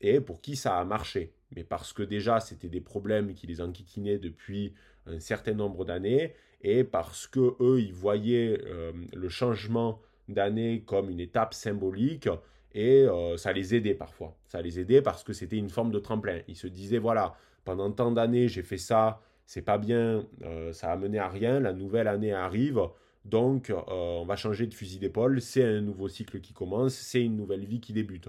et 0.00 0.18
pour 0.18 0.40
qui 0.40 0.56
ça 0.56 0.78
a 0.78 0.84
marché. 0.86 1.34
Mais 1.54 1.62
parce 1.62 1.92
que 1.92 2.02
déjà, 2.02 2.40
c'était 2.40 2.70
des 2.70 2.80
problèmes 2.80 3.34
qui 3.34 3.46
les 3.46 3.60
enquiquinaient 3.60 4.18
depuis 4.18 4.72
un 5.04 5.20
certain 5.20 5.52
nombre 5.52 5.84
d'années 5.84 6.32
et 6.62 6.84
parce 6.84 7.26
que 7.26 7.54
eux, 7.60 7.80
ils 7.80 7.92
voyaient 7.92 8.60
euh, 8.66 8.92
le 9.14 9.28
changement 9.28 10.00
d'année 10.28 10.82
comme 10.86 11.10
une 11.10 11.20
étape 11.20 11.54
symbolique 11.54 12.28
et 12.72 13.02
euh, 13.02 13.36
ça 13.36 13.52
les 13.52 13.74
aidait 13.74 13.94
parfois. 13.94 14.36
Ça 14.46 14.60
les 14.62 14.78
aidait 14.78 15.02
parce 15.02 15.24
que 15.24 15.32
c'était 15.32 15.56
une 15.56 15.70
forme 15.70 15.90
de 15.90 15.98
tremplin. 15.98 16.40
Ils 16.48 16.56
se 16.56 16.66
disaient 16.66 16.98
voilà, 16.98 17.34
pendant 17.64 17.90
tant 17.90 18.10
d'années, 18.10 18.48
j'ai 18.48 18.62
fait 18.62 18.78
ça, 18.78 19.20
c'est 19.46 19.62
pas 19.62 19.78
bien, 19.78 20.26
euh, 20.42 20.72
ça 20.72 20.92
a 20.92 20.96
mené 20.96 21.18
à 21.18 21.28
rien, 21.28 21.60
la 21.60 21.72
nouvelle 21.72 22.08
année 22.08 22.32
arrive. 22.32 22.80
Donc, 23.26 23.70
on 23.88 24.24
va 24.24 24.34
changer 24.34 24.66
de 24.66 24.72
fusil 24.72 24.98
d'épaule, 24.98 25.42
c'est 25.42 25.62
un 25.62 25.82
nouveau 25.82 26.08
cycle 26.08 26.40
qui 26.40 26.54
commence, 26.54 26.94
c'est 26.94 27.22
une 27.22 27.36
nouvelle 27.36 27.66
vie 27.66 27.78
qui 27.78 27.92
débute. 27.92 28.28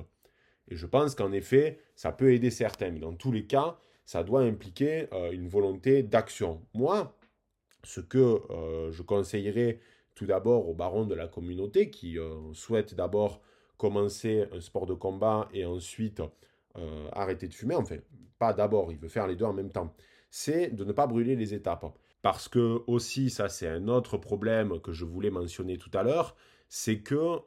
Et 0.68 0.76
je 0.76 0.86
pense 0.86 1.16
qu'en 1.16 1.32
effet, 1.32 1.80
ça 1.96 2.12
peut 2.12 2.34
aider 2.34 2.50
certains. 2.50 2.92
Mais 2.92 3.00
dans 3.00 3.14
tous 3.14 3.32
les 3.32 3.46
cas, 3.46 3.78
ça 4.04 4.22
doit 4.26 4.42
impliquer 4.42 5.08
une 5.32 5.48
volonté 5.48 6.04
d'action. 6.04 6.62
Moi, 6.74 7.16
ce 7.84 8.02
que 8.02 8.42
euh, 8.50 8.92
je 8.92 9.02
conseillerais 9.02 9.80
tout 10.16 10.26
d'abord 10.26 10.70
aux 10.70 10.74
barons 10.74 11.06
de 11.06 11.16
la 11.16 11.28
communauté 11.28 11.90
qui 11.90 12.20
euh, 12.20 12.54
souhaitent 12.54 12.96
d'abord 12.96 13.42
commencer 13.78 14.46
un 14.52 14.62
sport 14.62 14.86
de 14.86 14.94
combat 14.94 15.50
et 15.54 15.66
ensuite 15.66 16.22
euh, 16.78 17.08
arrêter 17.12 17.48
de 17.48 17.54
fumer, 17.54 17.76
enfin 17.76 17.98
pas 18.38 18.54
d'abord, 18.54 18.92
il 18.92 18.98
veut 18.98 19.10
faire 19.10 19.28
les 19.28 19.36
deux 19.36 19.46
en 19.46 19.54
même 19.54 19.72
temps, 19.72 19.94
c'est 20.30 20.70
de 20.70 20.84
ne 20.84 20.92
pas 20.92 21.08
brûler 21.08 21.36
les 21.36 21.54
étapes. 21.54 21.86
Parce 22.22 22.48
que 22.48 22.84
aussi, 22.86 23.30
ça 23.32 23.50
c'est 23.50 23.68
un 23.68 23.88
autre 23.88 24.18
problème 24.18 24.80
que 24.80 24.92
je 24.92 25.06
voulais 25.06 25.32
mentionner 25.32 25.78
tout 25.78 25.90
à 25.94 26.04
l'heure, 26.04 26.36
c'est 26.70 27.00
que 27.00 27.40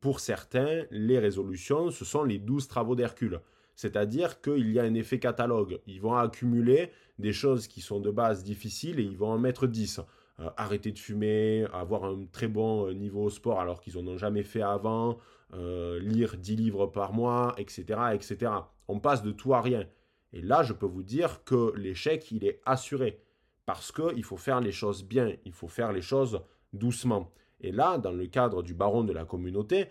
pour 0.00 0.20
certains, 0.20 0.84
les 0.90 1.18
résolutions, 1.18 1.90
ce 1.90 2.04
sont 2.04 2.22
les 2.22 2.38
douze 2.38 2.68
travaux 2.68 2.94
d'Hercule. 2.94 3.40
C'est-à-dire 3.78 4.40
qu'il 4.40 4.72
y 4.72 4.80
a 4.80 4.82
un 4.82 4.94
effet 4.94 5.20
catalogue. 5.20 5.80
Ils 5.86 6.00
vont 6.00 6.16
accumuler 6.16 6.90
des 7.18 7.32
choses 7.32 7.66
qui 7.66 7.80
sont 7.80 8.00
de 8.00 8.10
base 8.10 8.44
difficiles 8.44 9.00
et 9.00 9.04
ils 9.04 9.16
vont 9.16 9.30
en 9.30 9.38
mettre 9.38 9.66
10. 9.66 10.00
Euh, 10.40 10.50
arrêter 10.56 10.92
de 10.92 10.98
fumer, 11.00 11.66
avoir 11.72 12.04
un 12.04 12.24
très 12.30 12.46
bon 12.46 12.86
euh, 12.86 12.92
niveau 12.92 13.24
au 13.24 13.30
sport 13.30 13.58
alors 13.58 13.80
qu'ils 13.80 13.96
n'en 13.96 14.12
ont 14.12 14.16
jamais 14.16 14.44
fait 14.44 14.62
avant, 14.62 15.18
euh, 15.54 15.98
lire 15.98 16.36
10 16.36 16.54
livres 16.54 16.86
par 16.86 17.12
mois, 17.12 17.54
etc., 17.58 17.82
etc. 18.14 18.52
On 18.86 19.00
passe 19.00 19.22
de 19.22 19.32
tout 19.32 19.52
à 19.54 19.60
rien. 19.60 19.84
Et 20.32 20.40
là, 20.40 20.62
je 20.62 20.72
peux 20.72 20.86
vous 20.86 21.02
dire 21.02 21.42
que 21.42 21.72
l'échec, 21.76 22.30
il 22.30 22.44
est 22.44 22.60
assuré. 22.66 23.20
Parce 23.66 23.90
qu'il 23.90 24.22
faut 24.22 24.36
faire 24.36 24.60
les 24.60 24.70
choses 24.70 25.02
bien, 25.02 25.34
il 25.44 25.52
faut 25.52 25.66
faire 25.66 25.92
les 25.92 26.02
choses 26.02 26.40
doucement. 26.72 27.32
Et 27.60 27.72
là, 27.72 27.98
dans 27.98 28.12
le 28.12 28.26
cadre 28.28 28.62
du 28.62 28.74
baron 28.74 29.02
de 29.02 29.12
la 29.12 29.24
communauté, 29.24 29.88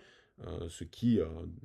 ce 0.68 0.84
qui 0.84 1.20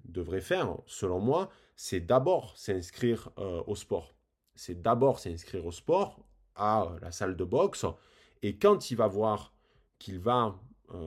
devrait 0.06 0.42
faire, 0.42 0.78
selon 0.86 1.20
moi, 1.20 1.50
c'est 1.76 2.02
d'abord 2.02 2.54
s'inscrire 2.56 3.30
au 3.38 3.76
sport. 3.76 4.14
C'est 4.56 4.82
d'abord 4.82 5.20
s'inscrire 5.20 5.66
au 5.66 5.72
sport, 5.72 6.20
à 6.56 6.96
la 7.02 7.12
salle 7.12 7.36
de 7.36 7.44
boxe, 7.44 7.86
et 8.42 8.58
quand 8.58 8.92
il 8.92 8.98
va 8.98 9.08
voir 9.08 9.54
qu'il 10.00 10.20
va 10.20 10.60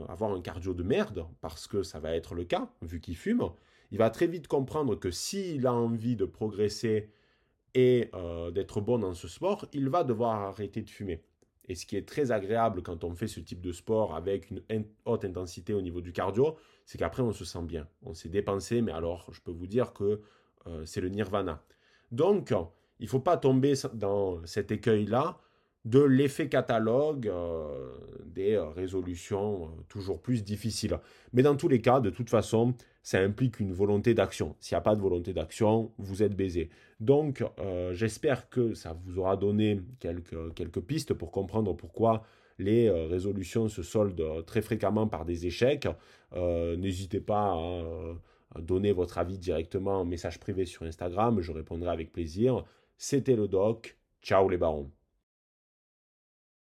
avoir 0.09 0.33
un 0.33 0.41
cardio 0.41 0.75
de 0.75 0.83
merde, 0.83 1.27
parce 1.41 1.69
que 1.69 1.85
ça 1.85 2.01
va 2.01 2.17
être 2.17 2.35
le 2.35 2.45
cas, 2.45 2.69
vu 2.83 3.01
qu'il 3.01 3.17
fume, 3.17 3.51
il 3.93 3.99
va 3.99 4.11
très 4.11 4.27
vite 4.27 4.49
comprendre 4.49 4.97
que 4.97 5.13
s'il 5.13 5.67
a 5.67 5.73
envie 5.73 6.17
de 6.17 6.25
progresser 6.25 7.11
et 7.75 8.11
d'être 8.53 8.81
bon 8.81 8.99
dans 8.99 9.15
ce 9.15 9.29
sport, 9.29 9.67
il 9.73 9.89
va 9.89 10.03
devoir 10.03 10.41
arrêter 10.43 10.83
de 10.83 10.91
fumer. 10.91 11.23
Et 11.69 11.75
ce 11.75 11.85
qui 11.87 11.97
est 11.97 12.09
très 12.09 12.31
agréable 12.31 12.83
quand 12.83 13.05
on 13.05 13.15
fait 13.15 13.27
ce 13.27 13.41
type 13.41 13.61
de 13.61 13.73
sport 13.73 14.15
avec 14.15 14.51
une 14.51 14.63
haute 15.05 15.25
intensité 15.25 15.75
au 15.75 15.83
niveau 15.83 16.01
du 16.01 16.13
cardio, 16.13 16.57
c'est 16.85 16.99
qu'après 16.99 17.23
on 17.23 17.33
se 17.33 17.45
sent 17.45 17.63
bien. 17.63 17.89
On 18.03 18.15
s'est 18.15 18.29
dépensé, 18.29 18.83
mais 18.83 18.93
alors 18.93 19.27
je 19.33 19.41
peux 19.41 19.51
vous 19.51 19.67
dire 19.67 19.93
que 19.93 20.21
euh, 20.67 20.85
c'est 20.85 21.01
le 21.01 21.09
nirvana. 21.09 21.63
Donc, 22.13 22.55
il 23.01 23.05
ne 23.05 23.11
faut 23.11 23.21
pas 23.21 23.37
tomber 23.37 23.75
dans 23.95 24.45
cet 24.47 24.71
écueil-là 24.71 25.39
de 25.85 26.01
l'effet 26.01 26.49
catalogue 26.49 27.29
euh, 27.29 27.95
des 28.25 28.55
euh, 28.55 28.69
résolutions 28.71 29.71
toujours 29.89 30.21
plus 30.21 30.43
difficiles. 30.43 30.99
Mais 31.33 31.43
dans 31.43 31.55
tous 31.57 31.69
les 31.69 31.81
cas, 31.81 32.01
de 32.01 32.11
toute 32.11 32.29
façon, 32.29 32.75
ça 33.03 33.21
implique 33.21 33.61
une 33.61 33.73
volonté 33.73 34.13
d'action. 34.13 34.57
S'il 34.59 34.75
n'y 34.75 34.79
a 34.79 34.83
pas 34.83 34.97
de 34.97 35.01
volonté 35.01 35.33
d'action, 35.33 35.93
vous 35.99 36.25
êtes 36.25 36.35
baisé. 36.35 36.71
Donc, 36.99 37.45
j'espère 37.93 38.49
que 38.49 38.75
ça 38.75 38.99
vous 39.05 39.21
aura 39.21 39.37
donné 39.37 39.81
quelques, 40.01 40.81
pistes 40.81 41.15
pour 41.15 41.31
comprendre 41.31 41.73
pourquoi 41.75 42.25
les 42.59 42.89
euh, 42.89 43.07
résolutions 43.07 43.69
se 43.69 43.83
soldent 43.83 44.21
euh, 44.21 44.43
très 44.43 44.63
fréquemment 44.63 45.07
par 45.07 45.25
des 45.25 45.47
échecs. 45.47 45.89
Euh, 46.35 46.77
n'hésitez 46.77 47.21
pas 47.21 47.55
à 48.55 48.61
donner 48.61 48.93
votre 48.93 49.19
avis 49.19 49.39
directement 49.39 50.01
en 50.01 50.05
message 50.05 50.41
privé 50.41 50.65
sur 50.65 50.85
Instagram, 50.85 51.41
je 51.41 51.53
répondrai 51.53 51.91
avec 51.91 52.13
plaisir. 52.13 52.65
C'était 52.99 53.37
le 53.37 53.49
doc. 53.49 53.99
Ciao 54.23 54.49
les 54.49 54.59
barons. 54.59 54.93